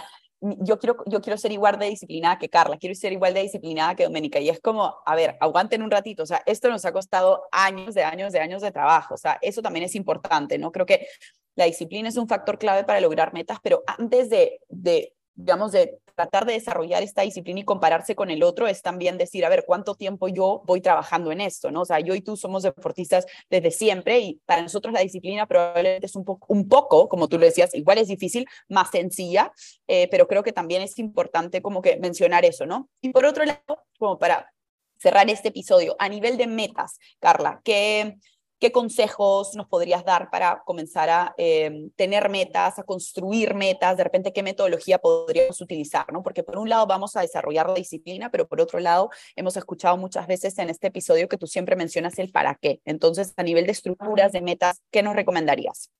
yo 0.60 0.77
quiero, 0.77 0.97
yo 1.06 1.21
quiero 1.21 1.38
ser 1.38 1.51
igual 1.51 1.79
de 1.79 1.89
disciplinada 1.89 2.38
que 2.38 2.49
Carla, 2.49 2.77
quiero 2.77 2.95
ser 2.95 3.13
igual 3.13 3.34
de 3.34 3.43
disciplinada 3.43 3.95
que 3.95 4.03
Doménica. 4.03 4.39
Y 4.39 4.49
es 4.49 4.60
como, 4.60 4.95
a 5.06 5.15
ver, 5.15 5.38
aguanten 5.39 5.82
un 5.82 5.91
ratito, 5.91 6.23
o 6.23 6.25
sea, 6.25 6.41
esto 6.45 6.69
nos 6.69 6.86
ha 6.86 6.91
costado 6.91 7.43
años 7.51 7.93
de 7.93 8.03
años 8.03 8.34
de 8.34 8.39
años 8.39 8.62
de 8.62 8.71
trabajo, 8.71 9.13
o 9.15 9.17
sea, 9.17 9.39
eso 9.41 9.62
también 9.62 9.86
es 9.86 9.95
importante, 9.95 10.58
¿no? 10.58 10.71
Creo 10.71 10.86
que 10.86 11.08
la 11.56 11.65
disciplina 11.65 12.10
es 12.10 12.17
un 12.17 12.27
factor 12.27 12.58
clave 12.58 12.84
para 12.84 12.99
lograr 12.99 13.34
metas, 13.34 13.60
pero 13.63 13.84
antes 13.86 14.29
de, 14.29 14.60
de 14.69 15.13
digamos, 15.36 15.71
de 15.71 15.99
tratar 16.15 16.45
de 16.45 16.54
desarrollar 16.54 17.04
esta 17.04 17.21
disciplina 17.23 17.62
y 17.62 17.65
compararse 17.65 18.15
con 18.15 18.30
el 18.30 18.43
otro 18.43 18.67
es 18.67 18.82
también 18.82 19.17
decir, 19.17 19.45
a 19.45 19.49
ver, 19.49 19.63
¿cuánto 19.65 19.95
tiempo 19.95 20.28
yo 20.28 20.63
voy 20.65 20.82
trabajando 20.82 21.32
en 21.32 21.41
esto? 21.41 21.71
¿no? 21.71 21.82
O 21.82 21.86
sea, 21.86 21.99
yo 21.99 22.15
y 22.15 22.21
tú 22.21 22.38
somos 22.38 22.63
deportistas 22.63 23.26
desde 23.49 23.71
siempre 23.71 24.19
y 24.19 24.41
para 24.45 24.62
nosotros 24.62 24.93
la 24.93 25.02
disciplina 25.02 25.47
probablemente 25.47 26.06
es 26.06 26.15
un, 26.15 26.26
poco, 26.26 26.45
un 26.49 26.67
poco, 26.67 27.10
como 27.10 27.28
tú 27.28 27.38
lo 27.38 27.45
decías, 27.45 27.73
igual 27.73 27.97
es 27.97 28.08
difícil, 28.08 28.45
más 28.69 28.91
sencilla, 28.91 29.52
eh, 29.88 30.08
pero 30.10 30.28
creo 30.28 30.43
que 30.43 30.54
también 30.54 30.82
es 30.82 30.97
importante 30.99 31.62
como 31.62 31.82
que 31.82 31.97
mencionar 31.97 32.45
eso, 32.45 32.65
¿no? 32.65 32.89
Y 33.02 33.10
por 33.10 33.26
otro 33.26 33.45
lado, 33.45 33.86
como 33.97 34.17
para 34.19 34.52
cerrar 34.97 35.30
este 35.30 35.49
episodio, 35.49 35.95
a 35.99 36.08
nivel 36.08 36.38
de 36.38 36.47
metas, 36.47 36.97
Carla, 37.19 37.60
¿qué, 37.63 38.15
¿qué 38.63 38.71
consejos 38.71 39.56
nos 39.56 39.67
podrías 39.67 40.06
dar 40.06 40.30
para 40.30 40.63
comenzar 40.65 41.10
a 41.10 41.36
em, 41.36 41.89
tener 41.97 42.30
metas, 42.30 42.80
a 42.80 42.84
construir 42.84 43.56
metas? 43.56 43.97
De 43.97 44.06
repente, 44.06 44.32
¿qué 44.32 44.41
metodología 44.41 44.99
podríamos 44.99 45.60
utilizar? 45.60 46.13
¿no? 46.13 46.23
Porque 46.23 46.43
por 46.43 46.58
un 46.58 46.69
lado 46.69 46.88
vamos 46.88 47.17
a 47.17 47.19
desarrollar 47.19 47.67
la 47.67 47.73
disciplina, 47.73 48.32
pero 48.32 48.47
por 48.47 48.62
otro 48.62 48.80
lado 48.80 49.10
hemos 49.36 49.58
escuchado 49.58 49.97
muchas 49.97 50.28
veces 50.28 50.58
en 50.60 50.69
este 50.69 50.88
episodio 50.88 51.28
que 51.28 51.38
tú 51.38 51.45
siempre 51.45 51.76
mencionas 51.76 52.17
el 52.19 52.32
para 52.32 52.56
qué. 52.56 52.80
Entonces, 52.86 53.34
a 53.36 53.43
nivel 53.43 53.65
de 53.65 53.73
estructuras, 53.73 54.32
de 54.32 54.39
metas, 54.39 54.82
¿qué 54.91 55.04
nos 55.04 55.13
recomendarías? 55.13 55.91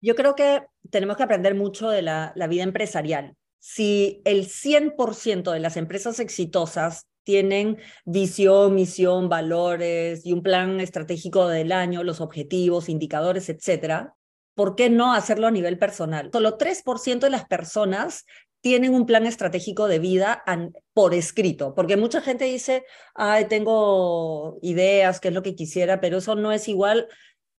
Yo 0.00 0.14
creo 0.14 0.36
que 0.36 0.62
tenemos 0.90 1.16
que 1.16 1.24
aprender 1.24 1.56
mucho 1.56 1.90
de 1.90 2.02
la, 2.02 2.30
la 2.36 2.46
vida 2.46 2.62
empresarial. 2.62 3.34
Si 3.58 4.22
el 4.24 4.46
100% 4.46 5.52
de 5.52 5.60
las 5.60 5.76
empresas 5.76 6.20
exitosas 6.20 7.06
tienen 7.24 7.78
visión, 8.06 8.74
misión, 8.74 9.28
valores 9.28 10.24
y 10.24 10.32
un 10.32 10.42
plan 10.42 10.80
estratégico 10.80 11.48
del 11.48 11.72
año, 11.72 12.02
los 12.02 12.20
objetivos, 12.20 12.88
indicadores, 12.88 13.48
etcétera, 13.48 14.14
¿por 14.54 14.76
qué 14.76 14.88
no 14.88 15.12
hacerlo 15.12 15.46
a 15.46 15.50
nivel 15.50 15.78
personal? 15.78 16.30
Solo 16.32 16.56
3% 16.56 17.26
de 17.26 17.30
las 17.30 17.44
personas 17.46 18.24
tienen 18.60 18.94
un 18.94 19.06
plan 19.06 19.26
estratégico 19.26 19.86
de 19.88 19.98
vida 19.98 20.42
por 20.92 21.14
escrito, 21.14 21.74
porque 21.74 21.96
mucha 21.96 22.20
gente 22.20 22.46
dice, 22.46 22.84
ay, 23.14 23.44
tengo 23.44 24.58
ideas, 24.62 25.20
qué 25.20 25.28
es 25.28 25.34
lo 25.34 25.42
que 25.42 25.54
quisiera, 25.54 26.00
pero 26.00 26.18
eso 26.18 26.34
no 26.34 26.50
es 26.50 26.68
igual 26.68 27.08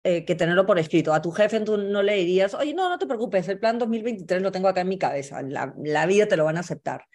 eh, 0.02 0.24
que 0.24 0.36
tenerlo 0.36 0.66
por 0.66 0.80
escrito. 0.80 1.14
A 1.14 1.22
tu 1.22 1.32
jefe 1.32 1.60
tú 1.60 1.76
no 1.76 2.02
le 2.02 2.16
dirías, 2.16 2.54
oye, 2.54 2.74
no, 2.74 2.88
no 2.88 2.98
te 2.98 3.06
preocupes, 3.06 3.50
el 3.50 3.60
plan 3.60 3.78
2023 3.78 4.42
lo 4.42 4.50
tengo 4.50 4.70
acá 4.70 4.80
en 4.80 4.88
mi 4.88 4.98
cabeza, 4.98 5.42
la, 5.42 6.06
vida 6.06 6.26
te 6.26 6.38
lo 6.38 6.46
van 6.46 6.56
a 6.56 6.62
aceptar. 6.62 7.06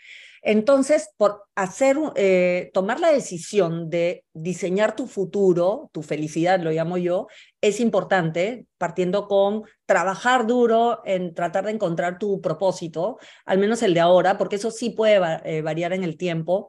Entonces, 0.42 1.08
por 1.16 1.44
hacer, 1.54 1.96
eh, 2.16 2.70
tomar 2.74 3.00
la 3.00 3.10
decisión 3.10 3.88
de 3.88 4.26
diseñar 4.34 4.94
tu 4.94 5.06
futuro, 5.06 5.88
tu 5.94 6.02
felicidad, 6.02 6.60
lo 6.60 6.72
llamo 6.72 6.98
yo, 6.98 7.26
es 7.62 7.80
importante, 7.80 8.66
partiendo 8.76 9.28
con 9.28 9.62
trabajar 9.86 10.46
duro 10.46 11.00
en 11.06 11.32
tratar 11.32 11.64
de 11.64 11.70
encontrar 11.70 12.18
tu 12.18 12.42
propósito, 12.42 13.18
al 13.46 13.56
menos 13.56 13.82
el 13.82 13.94
de 13.94 14.00
ahora, 14.00 14.36
porque 14.36 14.56
eso 14.56 14.70
sí 14.70 14.90
puede 14.90 15.18
eh, 15.44 15.62
variar 15.62 15.94
en 15.94 16.04
el 16.04 16.18
tiempo. 16.18 16.68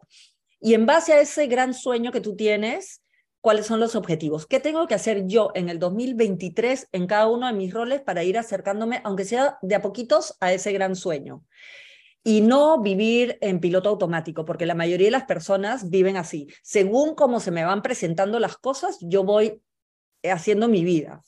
Y 0.61 0.75
en 0.75 0.85
base 0.85 1.11
a 1.11 1.19
ese 1.19 1.47
gran 1.47 1.73
sueño 1.73 2.13
que 2.13 2.21
tú 2.21 2.37
tienes, 2.37 3.01
cuáles 3.45 3.67
son 3.67 3.79
los 3.79 3.95
objetivos. 3.95 4.47
¿Qué 4.47 4.59
tengo 4.59 4.87
que 4.87 4.95
hacer 4.95 5.27
yo 5.27 5.51
en 5.53 5.69
el 5.69 5.77
2023 5.77 6.89
en 6.91 7.05
cada 7.05 7.27
uno 7.27 7.45
de 7.45 7.53
mis 7.53 7.71
roles 7.71 8.01
para 8.01 8.23
ir 8.23 8.39
acercándome, 8.39 9.01
aunque 9.03 9.23
sea 9.23 9.59
de 9.61 9.75
a 9.75 9.83
poquitos, 9.83 10.35
a 10.39 10.51
ese 10.51 10.73
gran 10.73 10.95
sueño? 10.95 11.43
y 12.23 12.41
no 12.41 12.81
vivir 12.81 13.37
en 13.41 13.59
piloto 13.59 13.89
automático, 13.89 14.45
porque 14.45 14.65
la 14.65 14.73
mayoría 14.73 15.05
de 15.05 15.11
las 15.11 15.25
personas 15.25 15.91
viven 15.91 16.17
así. 16.17 16.47
Según 16.63 17.13
cómo 17.13 17.39
se 17.39 17.51
me 17.51 17.63
van 17.63 17.83
presentando 17.83 18.39
las 18.39 18.57
cosas, 18.57 18.97
yo 18.99 19.23
voy 19.23 19.61
haciendo 20.23 20.67
mi 20.67 20.83
vida. 20.83 21.21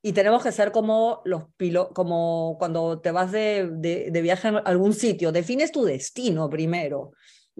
Y 0.00 0.14
tenemos 0.14 0.42
que 0.42 0.52
ser 0.52 0.72
como 0.72 1.20
los 1.26 1.44
pilotos, 1.58 1.92
como 1.92 2.56
cuando 2.58 3.02
te 3.02 3.10
vas 3.10 3.32
de, 3.32 3.68
de, 3.70 4.10
de 4.10 4.22
viaje 4.22 4.48
a 4.48 4.62
algún 4.64 4.94
sitio, 4.94 5.30
defines 5.30 5.72
tu 5.72 5.84
destino 5.84 6.48
primero 6.48 7.12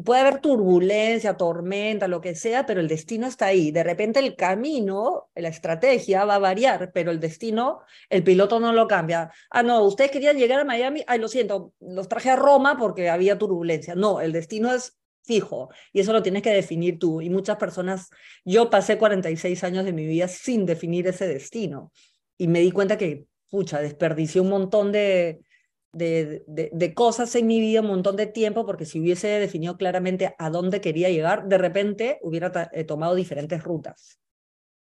puede 0.05 0.20
haber 0.20 0.40
turbulencia, 0.40 1.37
tormenta, 1.37 2.09
lo 2.09 2.20
que 2.20 2.35
sea, 2.35 2.66
pero 2.66 2.81
el 2.81 2.88
destino 2.88 3.26
está 3.26 3.46
ahí. 3.46 3.70
De 3.70 3.83
repente 3.83 4.20
el 4.20 4.37
camino, 4.37 5.31
la 5.35 5.48
estrategia 5.48 6.24
va 6.24 6.37
a 6.37 6.38
variar, 6.38 6.90
pero 6.92 7.11
el 7.11 7.20
destino, 7.20 7.81
el 8.09 8.22
piloto 8.24 8.61
no 8.61 8.72
lo 8.72 8.87
cambia. 8.87 9.31
Ah, 9.50 9.62
no, 9.62 9.83
ustedes 9.85 10.11
querían 10.11 10.38
llegar 10.38 10.61
a 10.61 10.64
Miami, 10.64 11.03
ay, 11.07 11.18
lo 11.18 11.29
siento, 11.29 11.74
los 11.81 12.09
traje 12.09 12.31
a 12.31 12.37
Roma 12.37 12.76
porque 12.79 13.11
había 13.11 13.38
turbulencia. 13.38 13.94
No, 13.94 14.20
el 14.20 14.33
destino 14.33 14.72
es 14.72 14.98
fijo 15.22 15.68
y 15.92 16.00
eso 16.00 16.12
lo 16.12 16.22
tienes 16.22 16.42
que 16.42 16.50
definir 16.50 16.98
tú. 16.98 17.20
Y 17.20 17.31
muchas 17.31 17.57
personas, 17.57 18.11
yo 18.44 18.70
pasé 18.70 18.98
46 18.98 19.64
años 19.64 19.85
de 19.85 19.92
mi 19.92 20.07
vida 20.07 20.29
sin 20.29 20.66
definir 20.66 21.07
ese 21.07 21.26
destino 21.29 21.92
y 22.38 22.48
me 22.48 22.61
di 22.61 22.72
cuenta 22.72 22.96
que, 22.96 23.26
pucha, 23.50 23.81
desperdicié 23.81 24.40
un 24.40 24.48
montón 24.48 24.92
de, 24.92 25.40
de, 25.92 26.44
de, 26.46 26.94
cosas 26.94 27.35
en 27.35 27.46
mi 27.46 27.59
vida 27.61 27.81
un 27.81 27.88
montón 27.88 28.16
de 28.16 28.26
tiempo, 28.26 28.64
porque 28.64 28.87
si 28.87 29.00
hubiese 29.00 29.26
definido 29.26 29.76
claramente 29.76 30.35
a 30.38 30.50
dónde 30.50 30.81
quería 30.81 31.11
llegar, 31.11 31.48
de 31.48 31.59
repente 31.59 32.18
hubiera 32.22 32.70
eh, 32.72 32.85
tomado 32.85 33.14
diferentes 33.14 33.62
rutas. 33.64 34.19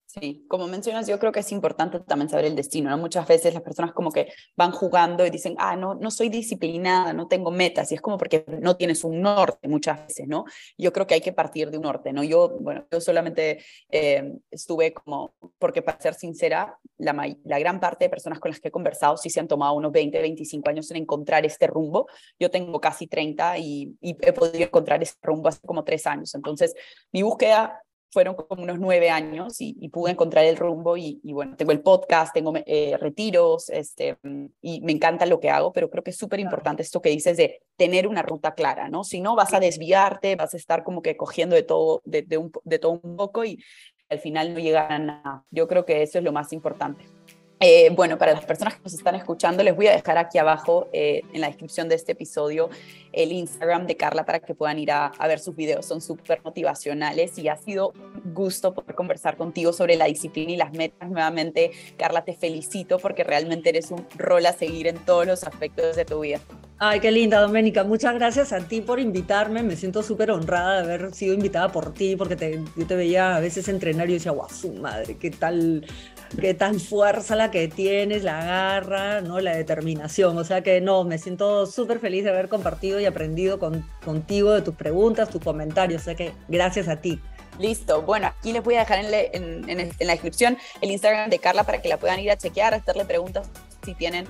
Sí, 0.09 0.43
como 0.47 0.67
mencionas, 0.67 1.05
yo 1.07 1.19
creo 1.19 1.31
que 1.31 1.41
es 1.41 1.51
importante 1.51 1.99
también 1.99 2.29
saber 2.29 2.45
el 2.45 2.55
destino, 2.55 2.89
¿no? 2.89 2.97
Muchas 2.97 3.27
veces 3.27 3.53
las 3.53 3.61
personas 3.61 3.93
como 3.93 4.11
que 4.11 4.33
van 4.55 4.71
jugando 4.71 5.23
y 5.23 5.29
dicen, 5.29 5.53
ah, 5.59 5.75
no, 5.75 5.93
no 5.93 6.09
soy 6.09 6.29
disciplinada, 6.29 7.13
no 7.13 7.27
tengo 7.27 7.51
metas, 7.51 7.91
y 7.91 7.95
es 7.95 8.01
como 8.01 8.17
porque 8.17 8.43
no 8.59 8.75
tienes 8.75 9.03
un 9.03 9.21
norte 9.21 9.67
muchas 9.67 10.07
veces, 10.07 10.27
¿no? 10.27 10.45
Yo 10.79 10.91
creo 10.93 11.05
que 11.05 11.13
hay 11.13 11.21
que 11.21 11.31
partir 11.31 11.69
de 11.69 11.77
un 11.77 11.83
norte, 11.83 12.11
¿no? 12.11 12.23
Yo, 12.23 12.57
bueno, 12.59 12.87
yo 12.91 12.99
solamente 13.01 13.63
eh, 13.91 14.33
estuve 14.49 14.93
como, 14.93 15.35
porque 15.59 15.83
para 15.83 16.01
ser 16.01 16.15
sincera, 16.15 16.79
la, 16.97 17.13
la 17.43 17.59
gran 17.59 17.79
parte 17.79 18.05
de 18.05 18.09
personas 18.09 18.39
con 18.39 18.49
las 18.49 18.59
que 18.59 18.69
he 18.69 18.71
conversado 18.71 19.15
sí 19.15 19.29
se 19.29 19.39
han 19.39 19.47
tomado 19.47 19.75
unos 19.75 19.91
20, 19.91 20.21
25 20.21 20.71
años 20.71 20.89
en 20.89 20.97
encontrar 20.97 21.45
este 21.45 21.67
rumbo. 21.67 22.07
Yo 22.39 22.49
tengo 22.49 22.81
casi 22.81 23.05
30 23.05 23.59
y, 23.59 23.95
y 24.01 24.17
he 24.21 24.33
podido 24.33 24.65
encontrar 24.65 25.03
este 25.03 25.19
rumbo 25.21 25.49
hace 25.49 25.61
como 25.67 25.83
tres 25.83 26.07
años. 26.07 26.33
Entonces, 26.33 26.73
mi 27.11 27.21
búsqueda 27.21 27.83
fueron 28.11 28.35
como 28.35 28.63
unos 28.63 28.79
nueve 28.79 29.09
años 29.09 29.57
y, 29.59 29.89
pude 29.89 30.11
encontrar 30.11 30.45
el 30.45 30.57
rumbo 30.57 30.97
y, 30.97 31.19
bueno, 31.23 31.55
tengo 31.55 31.71
el 31.71 31.81
podcast, 31.81 32.33
tengo 32.33 32.53
eh, 32.65 32.97
retiros 32.99 33.69
este, 33.69 34.17
y 34.61 34.81
me 34.81 34.91
encanta 34.91 35.25
lo 35.25 35.39
que 35.39 35.49
hago, 35.49 35.73
pero 35.73 35.89
creo 35.89 36.03
que 36.03 36.11
es 36.11 36.17
súper 36.17 36.39
importante 36.39 36.83
esto 36.83 37.01
que 37.01 37.09
dices 37.09 37.37
de 37.37 37.61
tener 37.75 38.07
una 38.07 38.21
ruta 38.21 38.53
clara, 38.53 38.89
¿no? 38.89 39.03
Si 39.03 39.21
no, 39.21 39.35
vas 39.35 39.53
a 39.53 39.59
desviarte, 39.59 40.35
vas 40.35 40.53
a 40.53 40.57
estar 40.57 40.83
como 40.83 41.01
que 41.01 41.17
cogiendo 41.17 41.55
de 41.55 41.63
todo, 41.63 42.01
de, 42.05 42.21
de, 42.23 42.37
un, 42.37 42.51
de 42.63 42.79
todo 42.79 42.99
un 43.03 43.15
poco 43.15 43.45
y 43.45 43.63
al 44.09 44.19
final 44.19 44.53
no 44.53 44.59
llegar 44.59 44.91
a 44.91 44.99
nada. 44.99 45.45
Yo 45.51 45.67
creo 45.67 45.85
que 45.85 46.01
eso 46.01 46.17
es 46.17 46.23
lo 46.23 46.31
más 46.31 46.51
importante. 46.53 47.18
Eh, 47.61 47.89
bueno, 47.93 48.17
para 48.17 48.31
las 48.31 48.45
personas 48.45 48.75
que 48.75 48.81
nos 48.85 48.93
están 48.93 49.15
escuchando, 49.15 49.63
les 49.63 49.75
voy 49.75 49.87
a 49.87 49.91
dejar 49.91 50.17
aquí 50.17 50.37
abajo 50.37 50.87
eh, 50.93 51.23
en 51.33 51.41
la 51.41 51.47
descripción 51.47 51.89
de 51.89 51.95
este 51.95 52.13
episodio 52.13 52.69
el 53.11 53.33
Instagram 53.33 53.85
de 53.85 53.97
Carla 53.97 54.25
para 54.25 54.39
que 54.39 54.55
puedan 54.55 54.79
ir 54.79 54.91
a, 54.91 55.11
ver 55.27 55.39
sus 55.39 55.57
videos. 55.57 55.85
Son 55.85 55.99
súper 55.99 56.41
motivacionales 56.43 57.37
y 57.37 57.49
ha 57.49 57.57
sido 57.57 57.91
gusto 58.33 58.73
poder 58.73 58.95
conversar 58.95 59.35
contigo 59.35 59.73
sobre 59.73 59.97
la 59.97 60.05
disciplina 60.05 60.53
y 60.53 60.57
las 60.57 60.71
metas. 60.71 61.09
Nuevamente, 61.09 61.71
Carla, 61.97 62.23
te 62.23 62.33
felicito 62.33 62.97
porque 62.97 63.25
realmente 63.25 63.69
eres 63.69 63.91
un 63.91 64.07
rol 64.15 64.45
a 64.45 64.53
seguir 64.53 64.87
en 64.87 64.97
todos 64.99 65.27
los 65.27 65.43
aspectos 65.43 65.97
de 65.97 66.05
tu 66.05 66.21
vida. 66.21 66.39
Ay, 66.81 67.01
qué 67.01 67.11
linda, 67.11 67.41
Doménica. 67.41 67.83
Muchas 67.83 68.13
gracias 68.15 68.53
a 68.53 68.59
ti 68.61 68.79
por 68.79 69.01
invitarme. 69.01 69.63
Me 69.63 69.75
siento 69.75 70.01
súper 70.01 70.31
honrada 70.31 70.81
de 70.81 70.93
haber 70.93 71.13
sido 71.13 71.33
invitada 71.33 71.69
por 71.73 71.93
ti, 71.93 72.15
porque 72.15 72.61
yo 72.77 72.87
te 72.87 72.95
veía 72.95 73.35
a 73.35 73.41
veces 73.41 73.67
entrenar 73.67 74.09
y 74.09 74.13
decía, 74.13 74.31
guau, 74.31 74.49
su 74.49 74.71
madre, 74.71 75.17
qué 75.17 75.29
tal, 75.29 75.85
qué 76.41 76.53
tal 76.53 76.79
fuerza 76.79 77.35
la 77.35 77.51
que 77.51 77.67
tienes, 77.67 78.23
la 78.23 78.43
garra, 78.43 79.21
¿no? 79.21 79.39
la 79.39 79.55
determinación. 79.55 80.37
O 80.37 80.43
sea 80.43 80.61
que 80.61 80.81
no, 80.81 81.03
me 81.03 81.17
siento 81.17 81.65
súper 81.65 81.99
feliz 81.99 82.23
de 82.23 82.29
haber 82.29 82.49
compartido 82.49 82.99
y 82.99 83.05
aprendido 83.05 83.59
con, 83.59 83.85
contigo 84.03 84.51
de 84.51 84.61
tus 84.61 84.75
preguntas, 84.75 85.29
tus 85.29 85.41
comentarios. 85.41 86.01
O 86.01 86.05
sea 86.05 86.15
que 86.15 86.33
gracias 86.47 86.87
a 86.87 86.97
ti. 86.97 87.19
Listo. 87.59 88.01
Bueno, 88.03 88.27
aquí 88.27 88.53
les 88.53 88.63
voy 88.63 88.75
a 88.75 88.79
dejar 88.79 88.99
en, 88.99 89.91
la 89.99 90.13
descripción 90.13 90.57
el 90.81 90.91
Instagram 90.91 91.29
de 91.29 91.39
Carla 91.39 91.65
para 91.65 91.81
que 91.81 91.89
la 91.89 91.97
puedan 91.97 92.19
ir 92.19 92.31
a 92.31 92.37
chequear, 92.37 92.73
hacerle 92.73 93.05
preguntas 93.05 93.49
si 93.83 93.93
tienen 93.93 94.25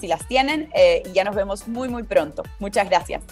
si 0.00 0.08
las 0.08 0.26
tienen 0.26 0.70
eh, 0.74 1.02
y 1.06 1.12
ya 1.12 1.24
nos 1.24 1.34
vemos 1.34 1.66
muy 1.66 1.88
muy 1.88 2.02
pronto. 2.02 2.42
Muchas 2.58 2.88
gracias. 2.88 3.22